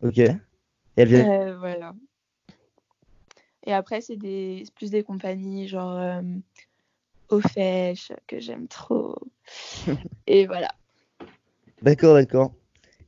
Ok. 0.01 0.19
Et 0.19 0.37
elle 0.95 1.07
vient. 1.09 1.29
Euh, 1.29 1.57
voilà. 1.57 1.93
Et 3.65 3.73
après, 3.73 3.99
c'est 3.99 4.15
des, 4.15 4.63
plus 4.75 4.89
des 4.89 5.03
compagnies 5.03 5.67
genre 5.67 5.97
euh, 5.97 6.21
Ofesh, 7.27 8.13
que 8.25 8.39
j'aime 8.39 8.69
trop. 8.69 9.15
Et 10.27 10.47
voilà. 10.47 10.69
D'accord, 11.81 12.13
d'accord. 12.13 12.53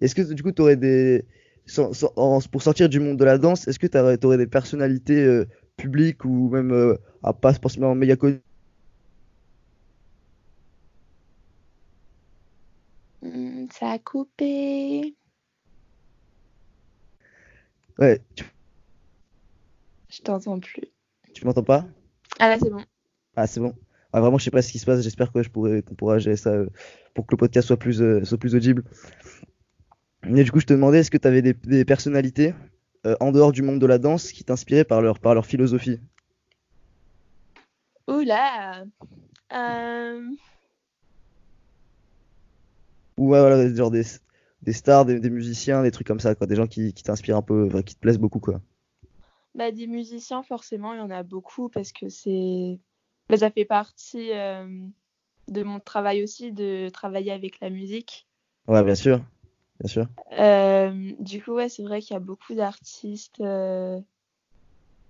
Est-ce 0.02 0.14
que 0.14 0.34
du 0.34 0.44
coup, 0.44 0.52
tu 0.52 0.62
aurais 0.62 0.76
des. 0.76 1.24
sans- 1.66 1.94
sans- 1.94 2.12
en- 2.18 2.42
pour 2.42 2.62
sortir 2.64 2.90
du 2.90 3.00
monde 3.00 3.18
de 3.18 3.24
la 3.24 3.38
danse, 3.38 3.66
est-ce 3.70 3.80
que 3.80 3.88
tu 3.88 3.98
aurais, 3.98 4.38
des 4.38 4.48
personnalités 4.48 5.44
publiques 5.80 6.26
ou 6.26 6.50
même 6.50 6.72
euh, 6.72 6.96
à 7.24 7.34
pas 7.34 7.54
forcément 7.54 7.96
méga 7.96 8.16
connues 8.16 8.42
Hmm, 13.22 13.68
ça 13.72 13.92
a 13.92 14.00
coupé. 14.00 15.16
Ouais, 17.98 18.22
tu, 18.36 18.46
Je 20.10 20.22
t'entends 20.22 20.60
plus. 20.60 20.88
tu 21.34 21.46
m'entends 21.46 21.64
pas? 21.64 21.86
Ah 22.40 22.50
là, 22.50 22.58
c'est 22.60 22.70
bon. 22.70 22.84
Ah, 23.36 23.48
c'est 23.48 23.60
bon. 23.60 23.74
Ah, 24.14 24.22
vraiment, 24.22 24.38
je 24.38 24.46
sais 24.46 24.52
pas 24.52 24.62
ce 24.62 24.72
qui 24.72 24.80
se 24.80 24.86
passe. 24.86 25.02
J'espère 25.02 25.32
que 25.32 25.44
je 25.44 25.50
pourrais, 25.50 25.82
qu'on 25.84 25.96
pourra 25.96 26.20
gérer 26.20 26.36
ça 26.38 26.52
euh, 26.52 26.68
pour 27.14 27.26
que 27.26 27.34
le 27.34 27.38
podcast 27.38 27.68
soit 27.68 27.78
plus, 27.78 28.02
euh, 28.02 28.24
soit 28.24 28.38
plus 28.38 28.56
audible. 28.56 28.84
Mais 30.24 30.44
du 30.46 30.52
coup, 30.52 30.60
je 30.62 30.66
te 30.66 30.74
demandais, 30.74 31.00
est-ce 31.00 31.12
que 31.12 31.18
tu 31.18 31.28
avais 31.28 31.42
des, 31.42 31.54
des 31.54 31.84
personnalités? 31.86 32.54
Euh, 33.06 33.16
en 33.20 33.32
dehors 33.32 33.52
du 33.52 33.62
monde 33.62 33.80
de 33.80 33.86
la 33.86 33.98
danse 33.98 34.32
qui 34.32 34.44
t'inspiraient 34.44 34.84
par 34.86 35.02
leur, 35.02 35.20
par 35.20 35.34
leur 35.36 35.46
philosophie? 35.46 36.00
Oula. 38.08 38.86
Euh, 39.54 40.36
Ou 43.18 43.30
ouais, 43.30 43.40
voilà, 43.40 43.74
genre 43.76 43.92
des, 43.92 44.04
des 44.64 44.74
stars, 44.74 45.06
des, 45.06 45.20
des 45.20 45.30
musiciens, 45.30 45.84
des 45.84 45.92
trucs 45.92 46.08
comme 46.08 46.20
ça, 46.20 46.36
quoi. 46.36 46.48
Des 46.48 46.56
gens 46.56 46.68
qui, 46.68 46.94
qui 46.94 47.04
t'inspirent 47.04 47.38
un 47.38 47.42
peu, 47.42 47.70
qui 47.84 47.96
te 47.96 48.00
plaisent 48.00 48.18
beaucoup, 48.20 48.40
quoi. 48.40 48.62
bah, 49.56 49.72
des 49.72 49.88
musiciens, 49.88 50.44
forcément, 50.44 50.94
il 50.94 50.98
y 50.98 51.02
en 51.02 51.10
a 51.12 51.24
beaucoup 51.24 51.70
parce 51.70 51.92
que 51.92 52.10
c'est. 52.10 52.80
bah, 53.30 53.38
ça 53.38 53.52
fait 53.52 53.66
partie 53.66 54.32
euh, 54.34 54.68
de 55.48 55.64
mon 55.64 55.80
travail 55.80 56.24
aussi 56.24 56.52
de 56.52 56.90
travailler 56.90 57.32
avec 57.32 57.60
la 57.60 57.70
musique. 57.70 58.28
Ouais, 58.68 58.84
bien 58.84 58.96
sûr. 58.96 59.22
Bien 59.80 59.90
sûr. 59.90 60.08
Euh, 60.34 61.14
du 61.20 61.42
coup, 61.42 61.54
ouais, 61.54 61.70
c'est 61.70 61.84
vrai 61.84 62.02
qu'il 62.02 62.14
y 62.14 62.18
a 62.18 62.22
beaucoup 62.22 62.54
d'artistes 62.54 63.40
euh, 63.40 64.00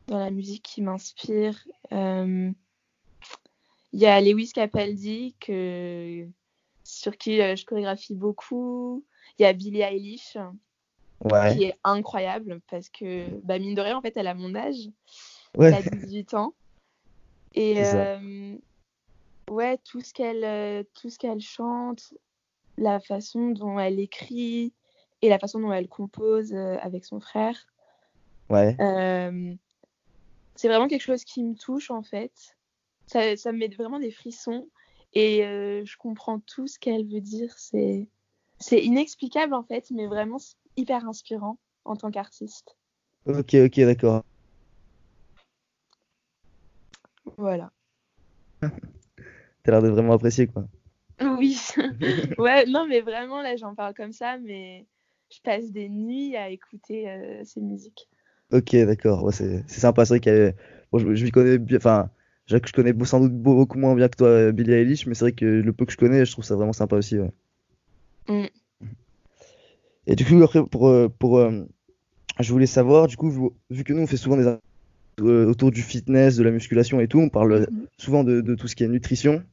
dans 0.07 0.19
la 0.19 0.29
musique 0.29 0.63
qui 0.63 0.81
m'inspirent. 0.81 1.67
Euh, 1.91 2.51
Il 3.93 3.99
y 3.99 4.05
a 4.05 4.21
Lewis 4.21 4.51
Capaldi 4.53 5.35
que, 5.39 6.27
sur 6.83 7.17
qui 7.17 7.37
je 7.37 7.65
chorégraphie 7.65 8.13
beaucoup. 8.13 9.03
Il 9.37 9.43
y 9.43 9.45
a 9.45 9.53
Billie 9.53 9.81
Eilish 9.81 10.37
Ouais. 11.21 11.53
qui 11.53 11.63
est 11.65 11.75
incroyable 11.83 12.61
parce 12.69 12.87
que, 12.87 13.27
bah, 13.43 13.59
mine 13.59 13.75
de 13.75 13.81
rien, 13.81 13.97
en 13.97 14.01
fait, 14.01 14.15
elle 14.15 14.27
a 14.27 14.33
mon 14.33 14.55
âge. 14.55 14.89
Ouais. 15.57 15.67
Elle 15.67 15.73
a 15.73 15.81
18 15.81 16.33
ans. 16.33 16.53
Et 17.55 17.81
ouais, 19.49 19.77
tout 19.83 19.99
ce 19.99 20.13
qu'elle 20.13 20.85
tout 20.93 21.09
ce 21.09 21.17
qu'elle 21.17 21.41
chante, 21.41 22.13
la 22.79 22.99
façon 22.99 23.49
dont 23.49 23.77
elle 23.79 23.99
écrit 23.99 24.73
et 25.21 25.29
la 25.29 25.37
façon 25.37 25.59
dont 25.59 25.71
elle 25.73 25.89
compose 25.89 26.53
euh, 26.53 26.77
avec 26.81 27.05
son 27.05 27.19
frère, 27.19 27.67
Ouais. 28.49 28.75
euh, 28.79 29.53
c'est 30.55 30.67
vraiment 30.67 30.87
quelque 30.87 31.03
chose 31.03 31.23
qui 31.23 31.43
me 31.43 31.55
touche 31.55 31.91
en 31.91 32.01
fait. 32.01 32.31
Ça, 33.05 33.35
ça 33.35 33.51
me 33.51 33.59
met 33.59 33.67
vraiment 33.67 33.99
des 33.99 34.11
frissons 34.11 34.67
et 35.13 35.45
euh, 35.45 35.83
je 35.85 35.97
comprends 35.97 36.39
tout 36.39 36.67
ce 36.67 36.79
qu'elle 36.79 37.05
veut 37.05 37.21
dire. 37.21 37.53
C'est 37.57 38.07
c'est 38.59 38.83
inexplicable 38.83 39.53
en 39.53 39.63
fait, 39.63 39.89
mais 39.91 40.07
vraiment 40.07 40.37
hyper 40.77 41.07
inspirant 41.07 41.57
en 41.85 41.95
tant 41.95 42.11
qu'artiste. 42.11 42.75
Ok, 43.25 43.53
ok, 43.53 43.79
d'accord. 43.81 44.23
Voilà. 47.37 47.71
T'as 48.61 49.71
l'air 49.71 49.81
de 49.81 49.89
vraiment 49.89 50.13
apprécier, 50.13 50.47
quoi. 50.47 50.65
Oui. 51.21 51.57
ouais, 52.37 52.65
non, 52.65 52.87
mais 52.87 53.01
vraiment, 53.01 53.41
là, 53.41 53.55
j'en 53.55 53.75
parle 53.75 53.93
comme 53.93 54.11
ça, 54.11 54.37
mais 54.37 54.85
je 55.31 55.39
passe 55.41 55.71
des 55.71 55.89
nuits 55.89 56.35
à 56.35 56.49
écouter 56.49 57.09
euh, 57.09 57.41
ces 57.43 57.61
musiques. 57.61 58.07
Ok, 58.51 58.75
d'accord. 58.75 59.23
Ouais, 59.23 59.31
c'est 59.31 59.67
sympa. 59.67 60.05
C'est 60.05 60.13
vrai 60.13 60.19
que 60.19 60.53
bon, 60.91 60.99
je, 60.99 61.13
je 61.13 61.31
connais 61.31 61.57
bien. 61.57 61.77
Enfin, 61.77 62.09
je, 62.47 62.57
je 62.63 62.71
connais 62.71 62.93
sans 63.05 63.19
doute 63.19 63.33
beaucoup 63.33 63.77
moins 63.77 63.95
bien 63.95 64.07
que 64.07 64.17
toi, 64.17 64.27
euh, 64.27 64.51
Billie 64.51 64.73
Eilish, 64.73 65.05
mais 65.05 65.13
c'est 65.13 65.25
vrai 65.25 65.31
que 65.33 65.45
le 65.45 65.73
peu 65.73 65.85
que 65.85 65.91
je 65.91 65.97
connais, 65.97 66.25
je 66.25 66.31
trouve 66.31 66.45
ça 66.45 66.55
vraiment 66.55 66.73
sympa 66.73 66.95
aussi. 66.95 67.19
ouais. 67.19 67.31
Mm. 68.27 68.47
Et 70.07 70.15
du 70.15 70.25
coup, 70.25 70.41
après, 70.41 70.63
pour, 70.65 70.87
euh, 70.87 71.07
pour, 71.09 71.39
je 72.39 72.51
voulais 72.51 72.65
savoir, 72.65 73.07
du 73.07 73.17
coup, 73.17 73.29
vu, 73.29 73.49
vu 73.69 73.83
que 73.83 73.93
nous, 73.93 74.01
on 74.01 74.07
fait 74.07 74.17
souvent 74.17 74.37
des 74.37 74.55
autour 75.21 75.71
du 75.71 75.81
fitness, 75.81 76.37
de 76.37 76.43
la 76.43 76.51
musculation 76.51 76.99
et 77.01 77.07
tout, 77.07 77.19
on 77.19 77.29
parle 77.29 77.67
Mhm. 77.69 77.87
souvent 77.97 78.23
de, 78.23 78.41
de 78.41 78.55
tout 78.55 78.67
ce 78.67 78.75
qui 78.75 78.83
est 78.83 78.87
nutrition, 78.87 79.43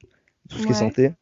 tout 0.49 0.58
ce 0.58 0.66
qui 0.66 0.73
est 0.73 0.76
santé. 0.76 1.12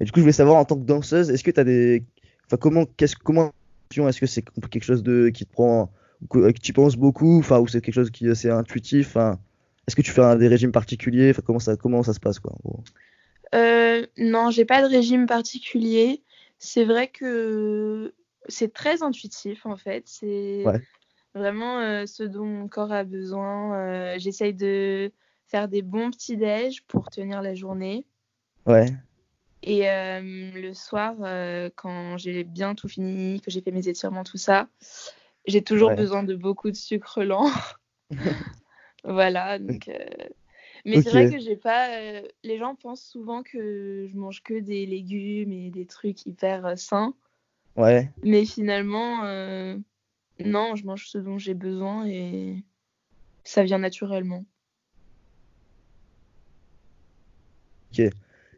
Et 0.00 0.04
du 0.04 0.12
coup, 0.12 0.20
je 0.20 0.22
voulais 0.22 0.32
savoir 0.32 0.56
en 0.56 0.64
tant 0.64 0.76
que 0.76 0.84
danseuse, 0.84 1.30
est-ce 1.30 1.44
que 1.44 1.50
tu 1.50 1.60
as 1.60 1.64
des. 1.64 2.04
Enfin, 2.46 2.56
comment, 2.56 2.84
qu'est-ce, 2.96 3.16
comment, 3.16 3.52
est-ce 3.94 4.20
que 4.20 4.26
c'est 4.26 4.42
quelque 4.70 4.82
chose 4.84 5.02
de, 5.02 5.28
qui 5.28 5.44
te 5.46 5.52
prend, 5.52 5.92
que, 6.30 6.50
que 6.50 6.60
tu 6.60 6.72
penses 6.72 6.96
beaucoup, 6.96 7.38
enfin, 7.38 7.60
ou 7.60 7.68
c'est 7.68 7.80
quelque 7.80 7.94
chose 7.94 8.10
qui 8.10 8.34
c'est 8.34 8.50
intuitif, 8.50 9.08
enfin, 9.08 9.38
est-ce 9.86 9.94
que 9.96 10.02
tu 10.02 10.10
fais 10.10 10.22
un- 10.22 10.36
des 10.36 10.48
régimes 10.48 10.72
particuliers, 10.72 11.30
enfin, 11.30 11.42
comment 11.44 11.58
ça, 11.58 11.76
comment 11.76 12.02
ça 12.02 12.12
se 12.12 12.20
passe, 12.20 12.38
quoi, 12.38 12.52
gros? 12.64 12.82
Euh, 13.54 14.06
non, 14.16 14.50
j'ai 14.50 14.64
pas 14.64 14.82
de 14.82 14.88
régime 14.88 15.26
particulier. 15.26 16.22
C'est 16.58 16.84
vrai 16.84 17.08
que 17.08 18.14
c'est 18.48 18.72
très 18.72 19.02
intuitif, 19.02 19.66
en 19.66 19.76
fait. 19.76 20.04
C'est 20.06 20.64
Ouais. 20.64 20.80
vraiment 21.34 21.80
euh, 21.80 22.06
ce 22.06 22.22
dont 22.22 22.44
mon 22.44 22.68
corps 22.68 22.92
a 22.92 23.04
besoin. 23.04 23.74
Euh, 23.74 24.14
j'essaye 24.18 24.54
de 24.54 25.10
faire 25.46 25.68
des 25.68 25.82
bons 25.82 26.10
petits 26.10 26.36
déj 26.36 26.82
pour 26.86 27.10
tenir 27.10 27.42
la 27.42 27.54
journée. 27.54 28.06
Ouais, 28.66 28.86
Et 29.62 29.88
euh, 29.90 30.20
le 30.54 30.72
soir, 30.74 31.14
euh, 31.20 31.68
quand 31.76 32.16
j'ai 32.16 32.44
bien 32.44 32.74
tout 32.74 32.88
fini, 32.88 33.40
que 33.40 33.50
j'ai 33.50 33.60
fait 33.60 33.72
mes 33.72 33.88
étirements, 33.88 34.24
tout 34.24 34.38
ça, 34.38 34.68
j'ai 35.46 35.62
toujours 35.62 35.90
Ouais. 35.90 35.96
besoin 35.96 36.22
de 36.22 36.34
beaucoup 36.34 36.70
de 36.70 36.76
sucre 36.76 37.22
lent. 37.22 37.50
voilà, 39.04 39.58
donc. 39.58 39.88
euh, 39.88 40.06
Mais 40.86 40.96
Ok. 40.96 41.02
c'est 41.02 41.10
vrai 41.10 41.30
que 41.30 41.38
j'ai 41.38 41.56
pas. 41.56 41.90
euh, 41.98 42.22
Les 42.42 42.58
gens 42.58 42.74
pensent 42.74 43.04
souvent 43.04 43.42
que 43.42 44.08
je 44.10 44.16
mange 44.16 44.42
que 44.42 44.54
des 44.58 44.86
légumes 44.86 45.52
et 45.52 45.70
des 45.70 45.86
trucs 45.86 46.24
hyper 46.26 46.64
euh, 46.64 46.76
sains. 46.76 47.14
ouais, 47.76 48.10
Mais 48.22 48.46
finalement, 48.46 49.24
euh, 49.24 49.76
non, 50.38 50.74
je 50.74 50.84
mange 50.86 51.06
ce 51.08 51.18
dont 51.18 51.38
j'ai 51.38 51.54
besoin 51.54 52.06
et 52.06 52.64
ça 53.44 53.62
vient 53.64 53.78
naturellement. 53.78 54.44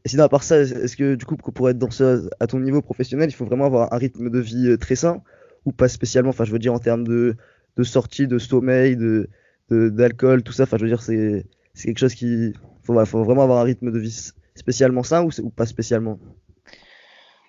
Et 0.04 0.08
sinon, 0.08 0.24
à 0.24 0.28
part 0.28 0.42
ça, 0.42 0.60
est-ce 0.60 0.96
que 0.96 1.14
du 1.14 1.24
coup, 1.24 1.36
pour 1.36 1.70
être 1.70 1.78
danseuse 1.78 2.28
à 2.40 2.46
ton 2.46 2.58
niveau 2.58 2.82
professionnel, 2.82 3.30
il 3.30 3.34
faut 3.34 3.44
vraiment 3.44 3.66
avoir 3.66 3.92
un 3.92 3.98
rythme 3.98 4.30
de 4.30 4.38
vie 4.40 4.68
euh, 4.68 4.76
très 4.76 4.96
sain 4.96 5.22
ou 5.64 5.72
pas 5.72 5.88
spécialement? 5.88 6.30
Enfin, 6.30 6.44
je 6.44 6.52
veux 6.52 6.58
dire 6.58 6.74
en 6.74 6.80
termes 6.80 7.06
de, 7.06 7.36
de 7.76 7.82
sortie, 7.84 8.26
de 8.26 8.38
sommeil, 8.38 8.96
de, 8.96 9.28
d'alcool, 9.70 10.42
tout 10.42 10.52
ça. 10.52 10.64
Enfin, 10.64 10.76
je 10.76 10.82
veux 10.82 10.88
dire, 10.88 11.02
c'est, 11.02 11.46
quelque 11.84 11.98
chose 11.98 12.14
qui, 12.14 12.52
faut, 12.82 13.04
faut 13.04 13.22
vraiment 13.22 13.44
avoir 13.44 13.60
un 13.60 13.64
rythme 13.64 13.92
de 13.92 13.98
vie 13.98 14.32
spécialement 14.54 15.02
sain 15.02 15.24
ou, 15.24 15.50
pas 15.50 15.66
spécialement? 15.66 16.18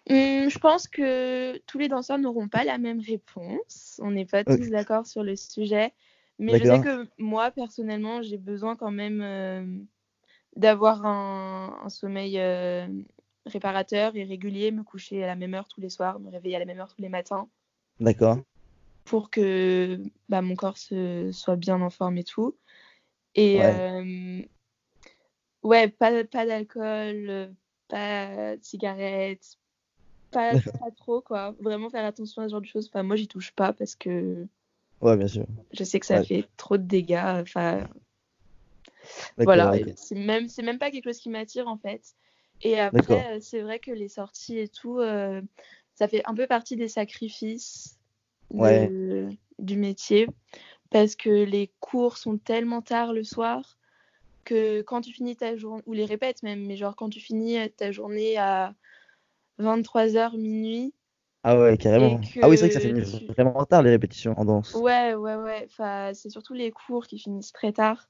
Hum, 0.09 0.49
je 0.49 0.59
pense 0.59 0.87
que 0.87 1.57
tous 1.65 1.79
les 1.79 1.87
danseurs 1.87 2.19
n'auront 2.19 2.49
pas 2.49 2.63
la 2.63 2.77
même 2.77 2.99
réponse. 2.99 3.99
On 4.03 4.11
n'est 4.11 4.25
pas 4.25 4.43
tous 4.43 4.69
d'accord 4.69 5.07
sur 5.07 5.23
le 5.23 5.35
sujet. 5.35 5.91
Mais 6.39 6.59
je 6.59 6.65
sais 6.65 6.81
que 6.81 7.07
moi, 7.17 7.51
personnellement, 7.51 8.21
j'ai 8.21 8.37
besoin 8.37 8.75
quand 8.75 8.91
même 8.91 9.21
euh, 9.21 9.65
d'avoir 10.55 11.05
un, 11.05 11.79
un 11.83 11.89
sommeil 11.89 12.39
euh, 12.39 12.87
réparateur 13.45 14.15
et 14.15 14.23
régulier, 14.23 14.71
me 14.71 14.83
coucher 14.83 15.23
à 15.23 15.27
la 15.27 15.35
même 15.35 15.53
heure 15.53 15.67
tous 15.67 15.81
les 15.81 15.89
soirs, 15.89 16.19
me 16.19 16.29
réveiller 16.31 16.55
à 16.55 16.59
la 16.59 16.65
même 16.65 16.79
heure 16.79 16.93
tous 16.93 17.01
les 17.01 17.09
matins. 17.09 17.49
D'accord. 17.99 18.37
pour 19.05 19.29
que 19.29 19.99
bah, 20.29 20.41
mon 20.41 20.55
corps 20.55 20.77
se, 20.77 21.31
soit 21.31 21.55
bien 21.55 21.81
en 21.81 21.89
forme 21.89 22.17
et 22.17 22.23
tout. 22.23 22.57
Et 23.35 23.57
Ouais. 23.59 23.63
euh, 23.63 24.41
ouais, 25.63 25.89
pas, 25.89 26.23
pas 26.23 26.45
d'alcool, 26.45 27.53
pas 27.87 28.55
de 28.57 28.63
cigarettes, 28.63 29.57
pas, 30.31 30.53
trop 30.97 31.21
quoi. 31.21 31.55
Vraiment 31.59 31.89
faire 31.89 32.05
attention 32.05 32.41
à 32.41 32.47
ce 32.47 32.51
genre 32.51 32.61
de 32.61 32.65
choses. 32.67 32.87
Enfin, 32.89 33.03
moi, 33.03 33.15
j'y 33.15 33.27
touche 33.27 33.51
pas 33.51 33.73
parce 33.73 33.95
que 33.95 34.47
Ouais, 35.01 35.17
bien 35.17 35.27
sûr. 35.27 35.45
je 35.71 35.83
sais 35.83 35.99
que 35.99 36.05
ça 36.05 36.19
Ouais. 36.19 36.25
fait 36.25 36.47
trop 36.57 36.77
de 36.77 36.83
dégâts. 36.83 37.41
Enfin, 37.41 37.87
voilà, 39.43 39.71
c'est 39.95 40.15
même, 40.15 40.47
c'est 40.47 40.63
même 40.63 40.79
pas 40.79 40.91
quelque 40.91 41.05
chose 41.05 41.19
qui 41.19 41.29
m'attire 41.29 41.67
en 41.67 41.77
fait. 41.77 42.13
Et 42.61 42.79
après, 42.79 43.37
euh, 43.37 43.39
c'est 43.41 43.61
vrai 43.61 43.79
que 43.79 43.91
les 43.91 44.07
sorties 44.09 44.57
et 44.59 44.67
tout, 44.69 44.99
euh, 44.99 45.41
ça 45.95 46.07
fait 46.07 46.21
un 46.25 46.33
peu 46.33 46.47
partie 46.47 46.75
des 46.75 46.87
sacrifices 46.87 47.99
de- 48.51 49.29
du 49.59 49.77
métier 49.77 50.27
parce 50.91 51.15
que 51.15 51.29
les 51.29 51.71
cours 51.79 52.17
sont 52.17 52.37
tellement 52.37 52.81
tard 52.81 53.13
le 53.13 53.23
soir 53.23 53.77
que 54.45 54.81
quand 54.81 55.01
tu 55.01 55.13
finis 55.13 55.35
ta 55.35 55.55
journée, 55.57 55.83
ou 55.85 55.93
les 55.93 56.05
répètes 56.05 56.43
même, 56.43 56.65
mais 56.65 56.77
genre 56.77 56.95
quand 56.95 57.09
tu 57.09 57.19
finis 57.19 57.57
euh, 57.59 57.67
ta 57.69 57.91
journée 57.91 58.37
à 58.37 58.75
23h 59.59 60.37
minuit, 60.37 60.93
Ah 61.43 61.57
ouais, 61.59 61.77
carrément. 61.77 62.21
Ah 62.41 62.47
oui, 62.49 62.57
c'est 62.57 62.65
vrai 62.65 62.69
que 62.69 62.73
ça 62.73 62.79
finit 62.79 63.01
tu- 63.19 63.25
vraiment 63.27 63.65
tard 63.65 63.83
les 63.83 63.89
répétitions 63.89 64.33
en 64.39 64.45
danse. 64.45 64.73
ouais, 64.75 65.13
ouais, 65.15 65.35
ouais, 65.35 65.67
enfin, 65.69 66.11
c'est 66.13 66.29
surtout 66.29 66.53
les 66.53 66.71
cours 66.71 67.05
qui 67.07 67.19
finissent 67.19 67.51
très 67.51 67.73
tard. 67.73 68.07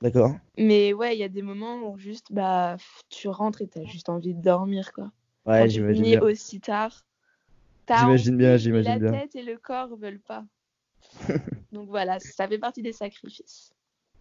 D'accord. 0.00 0.36
Mais 0.56 0.92
ouais, 0.92 1.16
il 1.16 1.20
y 1.20 1.24
a 1.24 1.28
des 1.28 1.42
moments 1.42 1.90
où 1.90 1.98
juste, 1.98 2.32
bah, 2.32 2.76
tu 3.10 3.28
rentres 3.28 3.62
et 3.62 3.68
t'as 3.68 3.84
juste 3.84 4.08
envie 4.08 4.34
de 4.34 4.42
dormir, 4.42 4.92
quoi. 4.92 5.10
Ouais, 5.46 5.68
j'imagine 5.68 6.04
bien. 6.04 6.20
aussi 6.20 6.60
tard, 6.60 7.04
J'imagine 7.88 8.36
bien, 8.36 8.56
j'imagine 8.56 8.92
la 8.92 8.98
bien. 8.98 9.10
tête 9.12 9.34
et 9.34 9.42
le 9.42 9.56
corps 9.56 9.96
veulent 9.96 10.20
pas. 10.20 10.44
Donc 11.72 11.88
voilà, 11.88 12.18
ça 12.20 12.46
fait 12.48 12.58
partie 12.58 12.82
des 12.82 12.92
sacrifices. 12.92 13.72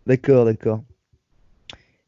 D'accord, 0.06 0.46
d'accord. 0.46 0.84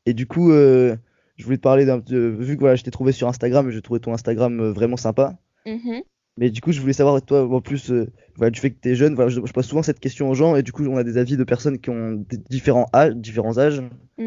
Et 0.06 0.14
du 0.14 0.26
coup, 0.26 0.52
euh, 0.52 0.96
je 1.36 1.44
voulais 1.44 1.58
te 1.58 1.62
parler 1.62 1.86
d'un 1.86 2.00
petit- 2.00 2.16
euh, 2.16 2.30
vu 2.30 2.56
que 2.56 2.62
voilà, 2.62 2.76
je 2.76 2.84
t'ai 2.84 2.92
trouvé 2.92 3.12
sur 3.12 3.28
Instagram 3.28 3.68
et 3.70 3.72
j'ai 3.72 3.82
trouvé 3.82 4.00
ton 4.00 4.14
Instagram 4.14 4.60
euh, 4.60 4.72
vraiment 4.72 4.98
sympa. 4.98 5.38
Mhm. 5.66 6.02
Mais 6.40 6.50
du 6.52 6.62
coup, 6.62 6.72
je 6.72 6.80
voulais 6.80 6.94
savoir, 6.94 7.22
toi, 7.22 7.46
en 7.46 7.60
plus, 7.60 7.92
euh, 7.92 8.08
voilà, 8.38 8.50
du 8.50 8.62
fait 8.62 8.72
que 8.72 8.80
tu 8.82 8.90
es 8.90 8.96
jeune, 8.96 9.14
voilà, 9.14 9.30
je, 9.30 9.42
je 9.46 9.52
pose 9.52 9.66
souvent 9.66 9.84
cette 9.84 10.00
question 10.00 10.30
aux 10.30 10.36
gens 10.36 10.56
et 10.56 10.64
du 10.64 10.72
coup, 10.72 10.86
on 10.86 10.96
a 10.96 11.04
des 11.04 11.18
avis 11.18 11.36
de 11.36 11.44
personnes 11.44 11.78
qui 11.80 11.90
ont 11.90 12.14
des 12.14 12.38
différents 12.38 12.90
âges, 12.96 13.14
différents 13.14 13.58
âges. 13.58 13.84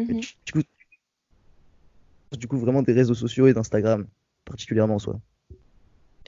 Et 0.07 0.13
Mhm. 0.13 0.21
du, 0.21 0.27
du 0.45 0.51
coup, 0.53 0.61
du 2.37 2.47
coup, 2.47 2.57
vraiment 2.59 2.83
des 2.83 2.93
réseaux 2.93 3.15
sociaux 3.15 3.47
et 3.47 3.53
d'Instagram, 3.53 4.05
particulièrement 4.45 4.95
en 4.95 4.99
soi. 4.99 5.19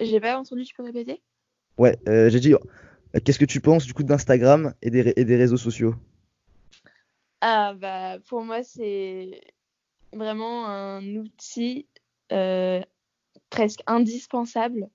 J'ai 0.01 0.19
pas 0.19 0.39
entendu, 0.39 0.63
tu 0.63 0.73
peux 0.73 0.83
répéter? 0.83 1.21
Ouais, 1.77 1.99
euh, 2.09 2.29
j'ai 2.29 2.39
dit, 2.39 2.55
euh, 2.55 2.57
qu'est-ce 3.23 3.37
que 3.37 3.45
tu 3.45 3.61
penses 3.61 3.85
du 3.85 3.93
coup 3.93 4.03
d'Instagram 4.03 4.73
et 4.81 4.89
des, 4.89 5.13
et 5.15 5.23
des 5.23 5.35
réseaux 5.35 5.57
sociaux? 5.57 5.93
Ah 7.41 7.75
bah 7.75 8.17
pour 8.27 8.43
moi 8.43 8.63
c'est 8.63 9.39
vraiment 10.13 10.67
un 10.67 11.15
outil 11.15 11.87
presque 13.49 13.81
indispensable 13.87 14.89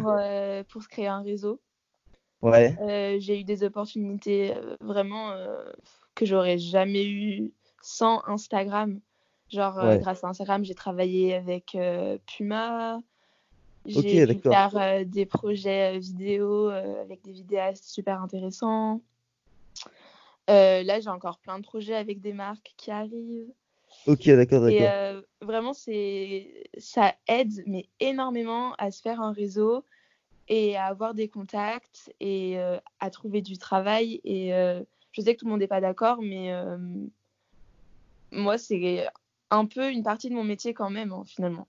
Pour, 0.00 0.12
euh, 0.16 0.62
pour 0.68 0.82
se 0.82 0.88
créer 0.88 1.06
un 1.06 1.22
réseau. 1.22 1.60
ouais, 2.42 2.76
Euh, 2.80 3.16
j'ai 3.20 3.40
eu 3.40 3.44
des 3.44 3.64
opportunités 3.64 4.56
euh, 4.56 4.76
vraiment 4.80 5.32
que 6.14 6.26
j'aurais 6.26 6.58
jamais 6.58 7.06
eu 7.06 7.52
sans 7.82 8.22
Instagram. 8.26 9.00
Genre 9.50 9.76
Ouais. 9.76 9.98
grâce 9.98 10.24
à 10.24 10.28
Instagram, 10.28 10.64
j'ai 10.64 10.74
travaillé 10.74 11.34
avec 11.34 11.76
Puma. 12.26 13.00
J'ai 13.86 14.26
pu 14.26 14.34
d'accord. 14.34 14.52
faire 14.52 15.06
des 15.06 15.24
projets 15.24 15.98
vidéo 15.98 16.68
avec 16.68 17.22
des 17.22 17.32
vidéastes 17.32 17.84
super 17.84 18.20
intéressants. 18.22 19.00
Là, 20.48 21.00
j'ai 21.00 21.08
encore 21.10 21.38
plein 21.38 21.58
de 21.58 21.64
projets 21.64 21.94
avec 21.94 22.20
des 22.20 22.32
marques 22.32 22.74
qui 22.76 22.90
arrivent. 22.90 23.52
Ok, 24.06 24.28
d'accord, 24.36 24.62
Et 24.66 24.80
d'accord. 24.80 24.86
euh, 24.86 25.22
vraiment, 25.40 25.72
c'est 25.74 26.64
ça 26.78 27.14
aide 27.26 27.62
mais 27.66 27.88
énormément 28.00 28.74
à 28.74 28.90
se 28.90 29.00
faire 29.02 29.20
un 29.20 29.32
réseau 29.32 29.84
et 30.48 30.76
à 30.76 30.86
avoir 30.86 31.14
des 31.14 31.28
contacts 31.28 32.12
et 32.20 32.58
euh, 32.60 32.78
à 33.00 33.10
trouver 33.10 33.42
du 33.42 33.58
travail. 33.58 34.20
Et 34.24 34.54
euh, 34.54 34.82
je 35.12 35.22
sais 35.22 35.34
que 35.34 35.40
tout 35.40 35.46
le 35.46 35.52
monde 35.52 35.60
n'est 35.60 35.68
pas 35.68 35.80
d'accord, 35.82 36.22
mais 36.22 36.52
moi, 38.32 38.56
c'est 38.56 39.06
un 39.50 39.66
peu 39.66 39.90
une 39.90 40.02
partie 40.02 40.30
de 40.30 40.34
mon 40.34 40.44
métier 40.44 40.72
quand 40.72 40.88
même, 40.90 41.12
hein, 41.12 41.24
finalement. 41.26 41.68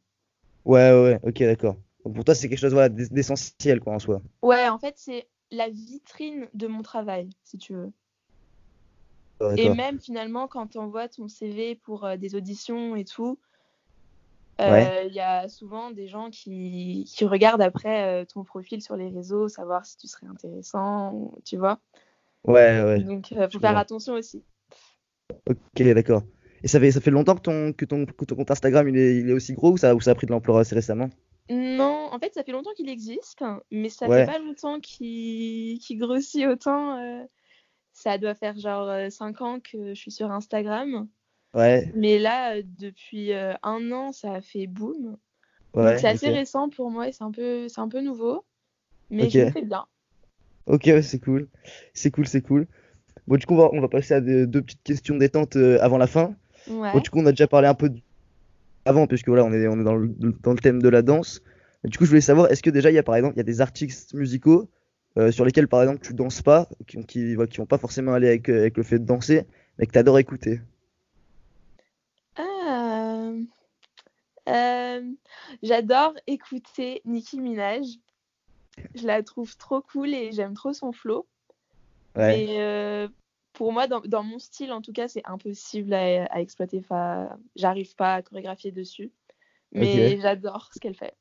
Ouais, 0.66 0.92
ouais, 0.94 1.20
ok, 1.24 1.40
d'accord. 1.40 1.78
Pour 2.04 2.24
toi, 2.24 2.34
c'est 2.36 2.48
quelque 2.50 2.60
chose 2.60 2.74
voilà, 2.74 2.90
d'ess- 2.90 3.12
d'essentiel, 3.12 3.80
quoi, 3.82 3.94
en 3.94 4.00
soi. 4.00 4.22
Ouais, 4.42 4.68
en 4.68 4.78
fait, 4.80 4.96
c'est 4.98 5.30
la 5.52 5.70
vitrine 5.70 6.50
de 6.54 6.68
mon 6.68 6.82
travail, 6.82 7.30
si 7.46 7.58
tu 7.58 7.74
veux. 7.74 7.94
Et 9.58 9.70
même 9.70 10.00
finalement, 10.00 10.48
quand 10.48 10.68
tu 10.68 10.78
envoies 10.78 11.08
ton 11.10 11.28
CV 11.28 11.76
pour 11.76 12.06
euh, 12.06 12.18
des 12.18 12.36
auditions 12.36 12.96
et 12.96 13.06
tout, 13.06 13.40
euh, 14.62 15.04
il 15.08 15.14
y 15.14 15.22
a 15.22 15.48
souvent 15.48 15.90
des 15.92 16.08
gens 16.08 16.30
qui, 16.30 17.06
qui 17.08 17.26
regardent 17.26 17.62
après 17.62 18.22
euh, 18.24 18.26
ton 18.26 18.44
profil 18.44 18.82
sur 18.82 18.98
les 18.98 19.08
réseaux, 19.08 19.48
savoir 19.48 19.86
si 19.86 19.96
tu 19.98 20.08
serais 20.08 20.28
intéressant, 20.28 21.32
tu 21.46 21.56
vois. 21.58 21.80
Ouais, 22.44 22.82
ouais, 22.84 23.06
Donc, 23.06 23.32
il 23.32 23.50
faut 23.52 23.60
faire 23.60 23.72
vois. 23.72 23.78
attention 23.78 24.14
aussi. 24.14 24.44
ok, 25.48 25.84
d'accord. 25.94 26.24
Et 26.64 26.68
ça 26.68 26.80
fait, 26.80 26.92
ça 26.92 27.02
fait 27.02 27.12
longtemps 27.12 27.36
que 27.36 27.42
ton, 27.42 27.74
que 27.74 27.86
ton, 27.86 28.06
que 28.06 28.26
ton 28.26 28.36
compte 28.36 28.52
Instagram 28.52 28.88
il 28.90 28.98
est, 28.98 29.18
il 29.18 29.30
est 29.30 29.34
aussi 29.34 29.54
gros 29.54 29.72
ou 29.72 29.78
ça, 29.78 29.96
ou 29.96 30.02
ça 30.02 30.12
a 30.12 30.16
pris 30.16 30.28
de 30.28 30.32
l'ampleur 30.32 30.58
assez 30.58 30.76
récemment? 30.76 31.10
Non, 31.50 32.10
en 32.12 32.20
fait, 32.20 32.34
ça 32.34 32.44
fait 32.44 32.52
longtemps 32.52 32.74
qu'il 32.76 32.90
existe, 32.90 33.44
mais 33.72 33.90
ça 33.90 34.08
Ouais. 34.08 34.26
fait 34.26 34.32
pas 34.32 34.38
longtemps 34.40 34.80
qu'il 34.80 35.80
qu'il 35.80 35.98
grossit 35.98 36.46
autant. 36.48 36.98
Euh. 38.00 38.04
Ça 38.04 38.18
doit 38.18 38.36
faire 38.36 38.58
genre 38.58 39.12
5 39.12 39.42
ans 39.42 39.60
que 39.60 39.90
je 39.90 40.00
suis 40.00 40.12
sur 40.12 40.32
Instagram. 40.32 41.08
Ouais, 41.54 41.92
Mais 41.96 42.20
là, 42.20 42.56
euh, 42.58 42.64
depuis 42.66 43.34
euh, 43.34 43.54
un 43.64 43.92
an, 43.92 44.12
ça 44.12 44.34
a 44.36 44.42
fait 44.42 44.68
boom. 44.68 45.18
Donc 45.74 45.86
ouais, 45.86 45.98
c'est 45.98 46.08
assez 46.08 46.30
récent 46.30 46.70
pour 46.70 46.92
moi 46.92 47.08
et 47.08 47.12
c'est 47.12 47.24
un 47.24 47.32
peu, 47.32 47.68
c'est 47.68 47.82
un 47.82 47.90
peu 47.90 48.02
nouveau. 48.02 48.46
Mais 49.10 49.26
Ok. 49.26 49.32
je 49.32 49.40
le 49.40 49.52
fais 49.52 49.62
bien. 49.64 49.88
Ok, 50.68 50.84
ouais, 50.88 51.02
c'est 51.02 51.20
cool. 51.20 51.48
C'est 51.94 52.12
cool, 52.12 52.28
c'est 52.28 52.42
cool. 52.42 52.68
Bon, 53.28 53.38
du 53.38 53.46
coup, 53.46 53.56
on 53.56 53.58
va, 53.58 53.70
on 53.74 53.82
va 53.82 53.88
passer 53.90 54.16
à 54.16 54.22
de- 54.22 54.46
deux 54.46 54.62
petites 54.62 54.84
questions 54.84 55.18
détente 55.18 55.56
euh, 55.56 55.80
avant 55.82 55.98
la 55.98 56.08
fin. 56.08 56.36
Ouais. 56.68 56.92
Bon, 56.94 57.00
du 57.00 57.10
coup, 57.10 57.20
on 57.20 57.26
a 57.26 57.32
déjà 57.32 57.48
parlé 57.48 57.68
un 57.68 57.74
peu 57.76 57.90
de- 57.90 58.00
avant, 58.86 59.08
puisque 59.08 59.28
voilà, 59.28 59.46
on 59.46 59.52
est, 59.54 59.68
on 59.68 59.80
est 59.80 59.84
dans 59.84 59.96
le, 59.96 60.10
dans 60.44 60.54
le 60.54 60.60
thème 60.60 60.82
de 60.82 60.90
la 60.90 61.02
danse. 61.02 61.42
Mais 61.84 61.90
du 61.90 61.98
coup, 61.98 62.06
je 62.06 62.10
voulais 62.10 62.22
savoir, 62.22 62.52
est-ce 62.52 62.64
que 62.64 62.70
déjà, 62.70 62.92
il 62.92 62.96
y 62.96 63.00
a 63.00 63.04
par 63.04 63.16
exemple, 63.16 63.36
il 63.36 63.40
y 63.40 63.42
a 63.42 63.44
des 63.44 63.62
artistes 63.62 64.14
musicaux 64.14 64.70
euh, 65.18 65.32
sur 65.32 65.46
lesquels, 65.46 65.68
par 65.68 65.82
exemple, 65.82 66.02
tu 66.02 66.14
danses 66.14 66.42
pas, 66.42 66.68
qui, 66.88 66.98
qui, 67.06 67.36
qui 67.36 67.58
vont 67.58 67.66
pas 67.66 67.78
forcément 67.78 68.14
aller 68.14 68.28
avec, 68.28 68.50
euh, 68.50 68.60
avec 68.60 68.78
le 68.78 68.84
fait 68.84 69.00
de 69.00 69.06
danser, 69.06 69.46
mais 69.78 69.86
que 69.86 69.92
tu 69.92 70.00
adores 70.00 70.20
écouter? 70.20 70.62
Ah, 72.36 73.32
euh, 74.48 75.04
j'adore 75.62 76.14
écouter 76.28 77.02
Nicki 77.06 77.40
Minaj. 77.40 77.86
Je 78.96 79.06
la 79.06 79.24
trouve 79.24 79.56
trop 79.58 79.82
cool 79.82 80.14
et 80.14 80.32
j'aime 80.32 80.54
trop 80.54 80.74
son 80.74 80.92
flow. 80.92 81.28
Ouais, 82.16 82.46
euh, 82.60 83.08
pour 83.54 83.72
moi, 83.74 83.88
dans, 83.88 84.02
dans 84.02 84.24
mon 84.24 84.40
style, 84.40 84.72
en 84.72 84.82
tout 84.82 84.94
cas, 84.94 85.08
c'est 85.08 85.24
impossible 85.26 85.94
à, 85.94 86.26
à 86.26 86.40
exploiter. 86.42 86.80
Enfin, 86.80 87.38
j'arrive 87.56 87.96
pas 87.96 88.16
à 88.16 88.22
chorégraphier 88.22 88.72
dessus. 88.72 89.12
Mais 89.74 90.20
j'adore 90.20 90.70
ce 90.74 90.80
qu'elle 90.80 90.96
fait. 90.96 91.16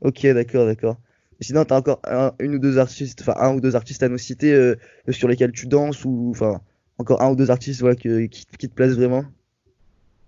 Ok, 0.00 0.26
d'accord, 0.26 0.66
d'accord. 0.66 0.96
Sinon, 1.40 1.64
t'as 1.64 1.76
encore 1.78 2.00
un, 2.04 2.32
une 2.40 2.54
ou 2.56 2.58
deux 2.58 2.78
artistes, 2.78 3.20
enfin, 3.22 3.34
un 3.38 3.54
ou 3.54 3.60
deux 3.60 3.76
artistes 3.76 4.02
à 4.02 4.08
nous 4.08 4.18
citer 4.18 4.52
euh, 4.52 4.76
sur 5.10 5.28
lesquels 5.28 5.52
tu 5.52 5.66
danses, 5.66 6.04
ou 6.04 6.30
enfin, 6.30 6.60
encore 6.98 7.22
un 7.22 7.30
ou 7.30 7.36
deux 7.36 7.50
artistes 7.50 7.80
voilà, 7.80 7.96
que- 7.96 8.26
qui, 8.26 8.44
qui 8.58 8.68
te 8.68 8.74
plaisent 8.74 8.96
vraiment? 8.96 9.24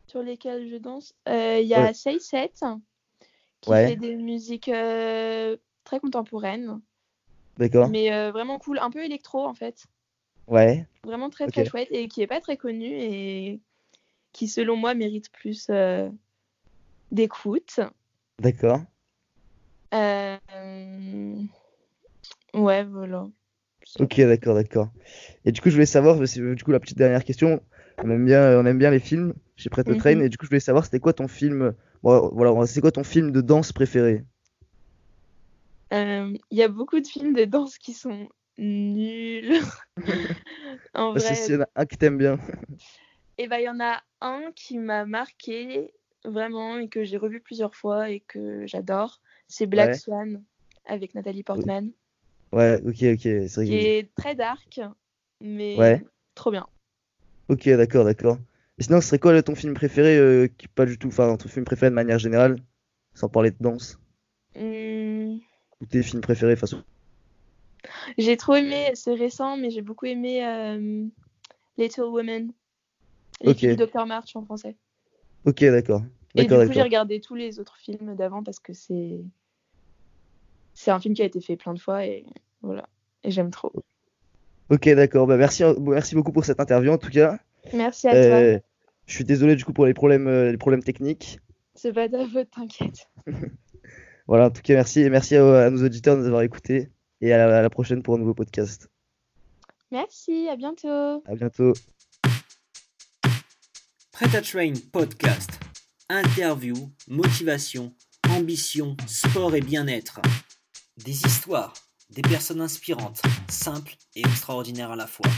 Sur 0.08 0.22
lesquels 0.22 0.68
je 0.68 0.76
danse, 0.76 1.14
Euh, 1.28 1.58
il 1.60 1.66
y 1.68 1.74
a 1.74 1.92
Ouais, 1.92 1.94
Say7 1.94 2.80
qui 3.60 3.76
fait 3.76 3.96
des 3.96 4.16
musiques 4.16 4.68
euh, 4.68 5.56
très 5.84 6.00
contemporaines, 6.00 6.80
d'accord. 7.56 7.90
mais 7.90 8.12
euh, 8.12 8.30
vraiment 8.32 8.58
cool, 8.58 8.78
un 8.78 8.90
peu 8.90 9.04
électro 9.04 9.44
en 9.46 9.54
fait. 9.54 9.86
Ouais, 10.46 10.86
Vraiment 11.04 11.28
très 11.30 11.46
très 11.46 11.64
chouette 11.64 11.88
et 11.90 12.08
qui 12.08 12.22
est 12.22 12.26
pas 12.26 12.40
très 12.40 12.56
connu 12.56 12.86
et 12.86 13.60
qui 14.32 14.48
selon 14.48 14.76
moi 14.76 14.94
mérite 14.94 15.30
plus 15.32 15.68
euh, 15.70 16.10
d'écoute. 17.12 17.80
d'accord. 18.40 18.86
Euh, 19.94 20.38
Ouais, 22.54 22.84
voilà. 22.84 23.28
Ok, 23.98 24.20
d'accord, 24.20 24.54
d'accord. 24.54 24.88
Et 25.44 25.52
du 25.52 25.60
coup, 25.60 25.68
je 25.70 25.74
voulais 25.74 25.86
savoir, 25.86 26.18
du 26.20 26.64
coup, 26.64 26.70
la 26.72 26.80
petite 26.80 26.98
dernière 26.98 27.24
question, 27.24 27.60
on 28.02 28.10
aime 28.10 28.24
bien, 28.24 28.58
on 28.60 28.66
aime 28.66 28.78
bien 28.78 28.90
les 28.90 29.00
films 29.00 29.34
chez 29.56 29.70
Prêt 29.70 29.84
to 29.84 29.94
Train, 29.94 30.18
Mhm. 30.18 30.22
et 30.22 30.28
du 30.28 30.38
coup, 30.38 30.46
je 30.46 30.50
voulais 30.50 30.60
savoir, 30.60 30.84
c'était 30.84 31.00
quoi 31.00 31.12
ton 31.12 31.28
film, 31.28 31.74
bon, 32.02 32.30
voilà, 32.34 32.66
c'est 32.66 32.80
quoi 32.80 32.92
ton 32.92 33.04
film 33.04 33.30
de 33.32 33.40
danse 33.40 33.72
préféré? 33.72 34.24
Euh, 35.92 36.34
Il 36.50 36.58
y 36.58 36.62
a 36.62 36.68
beaucoup 36.68 37.00
de 37.00 37.06
films 37.06 37.34
de 37.34 37.44
danse 37.44 37.78
qui 37.78 37.94
sont 37.94 38.28
nuls. 38.58 39.52
En 40.94 41.12
vrai, 41.14 41.34
s'il 41.34 41.54
y 41.54 41.56
en 41.58 41.62
a 41.62 41.68
un 41.76 41.86
que 41.86 41.96
t'aimes 41.96 42.18
bien. 42.18 42.38
et 43.38 43.48
ben 43.48 43.58
il 43.58 43.64
y 43.64 43.68
en 43.68 43.80
a 43.80 44.02
un 44.20 44.52
qui 44.54 44.78
m'a 44.78 45.04
marqué 45.04 45.92
vraiment 46.24 46.78
et 46.78 46.88
que 46.88 47.04
j'ai 47.04 47.16
revu 47.16 47.40
plusieurs 47.40 47.74
fois 47.74 48.10
et 48.10 48.20
que 48.20 48.66
j'adore. 48.66 49.20
C'est 49.48 49.66
Black 49.66 49.94
Ouais. 49.94 49.96
Swan 49.96 50.44
avec 50.84 51.14
Nathalie 51.14 51.42
O- 51.54 51.64
Portman. 51.64 51.90
Ouais, 52.52 52.80
ok, 52.84 52.94
ok. 53.14 53.20
C'est 53.22 53.54
vrai 53.54 53.66
qui 53.66 53.74
que- 53.80 53.86
est 53.86 54.14
très 54.14 54.34
dark, 54.34 54.80
mais 55.40 55.76
Ouais. 55.78 56.02
trop 56.34 56.50
bien. 56.50 56.66
Ok, 57.48 57.68
d'accord, 57.68 58.04
d'accord. 58.04 58.38
Et 58.78 58.82
sinon, 58.82 59.00
ce 59.02 59.08
serait 59.08 59.18
quoi 59.18 59.42
ton 59.42 59.54
film 59.54 59.74
préféré 59.74 60.16
euh, 60.18 60.48
qui 60.56 60.68
pas 60.68 60.86
du 60.86 60.98
tout, 60.98 61.08
enfin 61.08 61.36
ton 61.36 61.48
film 61.48 61.64
préféré 61.66 61.90
de 61.90 61.94
manière 61.94 62.18
générale, 62.18 62.56
sans 63.14 63.28
parler 63.28 63.50
de 63.50 63.56
danse, 63.60 63.98
Hmm, 64.54 65.40
ou 65.82 65.86
tes 65.86 66.02
films 66.02 66.22
préférés, 66.22 66.56
façon. 66.56 66.82
J'ai 68.18 68.36
trop 68.36 68.54
aimé, 68.54 68.90
c'est 68.94 69.14
récent, 69.14 69.56
mais 69.56 69.70
j'ai 69.70 69.82
beaucoup 69.82 70.06
aimé 70.06 70.44
euh, 70.46 71.06
Little 71.78 72.02
Women. 72.04 72.52
Les 73.42 73.50
Ok. 73.50 73.58
filles 73.58 73.70
du 73.70 73.76
Dr. 73.76 74.06
March 74.06 74.36
en 74.36 74.44
français. 74.44 74.76
Ok, 75.44 75.64
d'accord, 75.64 76.02
Et 76.36 76.44
du 76.44 76.48
coup, 76.48 76.72
j'ai 76.72 76.82
regardé 76.82 77.20
tous 77.20 77.34
les 77.34 77.58
autres 77.60 77.76
films 77.76 78.14
d'avant 78.14 78.42
parce 78.42 78.58
que 78.58 78.72
c'est 78.72 79.20
c'est 80.82 80.90
un 80.90 80.98
film 80.98 81.14
qui 81.14 81.20
a 81.22 81.26
été 81.26 81.40
fait 81.40 81.56
plein 81.56 81.74
de 81.74 81.78
fois 81.78 82.06
et 82.06 82.24
voilà. 82.62 82.88
Et 83.22 83.30
j'aime 83.30 83.50
trop. 83.50 83.70
Ok, 84.70 84.88
d'accord. 84.88 85.26
Bah 85.26 85.36
merci, 85.36 85.62
merci 85.80 86.14
beaucoup 86.14 86.32
pour 86.32 86.44
cette 86.44 86.58
interview 86.60 86.90
en 86.92 86.96
tout 86.98 87.10
cas. 87.10 87.38
Merci 87.74 88.08
à 88.08 88.14
Euh, 88.14 88.52
toi. 88.58 88.66
je 89.06 89.14
suis 89.14 89.24
désolé 89.24 89.56
du 89.56 89.64
coup 89.64 89.72
pour 89.74 89.84
les 89.84 89.92
problèmes, 89.94 90.26
euh, 90.26 90.50
les 90.50 90.56
problèmes 90.56 90.82
techniques. 90.82 91.38
C'est 91.74 91.92
pas 91.92 92.08
ta 92.08 92.26
faute, 92.26 92.50
t'inquiète. 92.50 93.08
Voilà, 94.26 94.46
en 94.46 94.50
tout 94.50 94.62
cas, 94.62 94.74
merci 94.74 95.00
et 95.00 95.10
merci 95.10 95.34
à, 95.34 95.64
à 95.64 95.70
nos 95.70 95.84
auditeurs 95.84 96.14
de 96.14 96.20
nous 96.20 96.26
avoir 96.28 96.42
écoutés 96.42 96.88
et 97.20 97.32
à 97.32 97.36
la, 97.48 97.58
à 97.58 97.62
la 97.62 97.68
prochaine 97.70 98.00
pour 98.00 98.14
un 98.14 98.18
nouveau 98.18 98.32
podcast. 98.32 98.88
Merci, 99.90 100.48
à 100.48 100.54
bientôt. 100.54 101.22
À 101.26 101.34
bientôt. 101.34 101.72
Prêt 104.12 104.36
à 104.36 104.40
Train 104.40 104.72
Podcast. 104.92 105.50
Interview, 106.08 106.74
motivation, 107.08 107.92
ambition, 108.28 108.96
sport 109.08 109.54
et 109.56 109.60
bien-être. 109.60 110.20
Des 111.04 111.24
histoires, 111.24 111.72
des 112.10 112.20
personnes 112.20 112.60
inspirantes, 112.60 113.22
simples 113.48 113.96
et 114.14 114.20
extraordinaires 114.20 114.90
à 114.90 114.96
la 114.96 115.06
fois. 115.06 115.30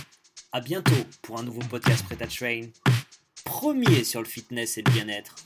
À 0.50 0.60
bientôt 0.60 0.90
pour 1.22 1.38
un 1.38 1.44
nouveau 1.44 1.60
podcast 1.60 2.04
Prêt 2.04 2.20
à 2.20 2.26
Train. 2.26 2.62
Premier 3.44 4.02
sur 4.02 4.20
le 4.20 4.26
fitness 4.26 4.78
et 4.78 4.82
le 4.82 4.90
bien-être. 4.90 5.36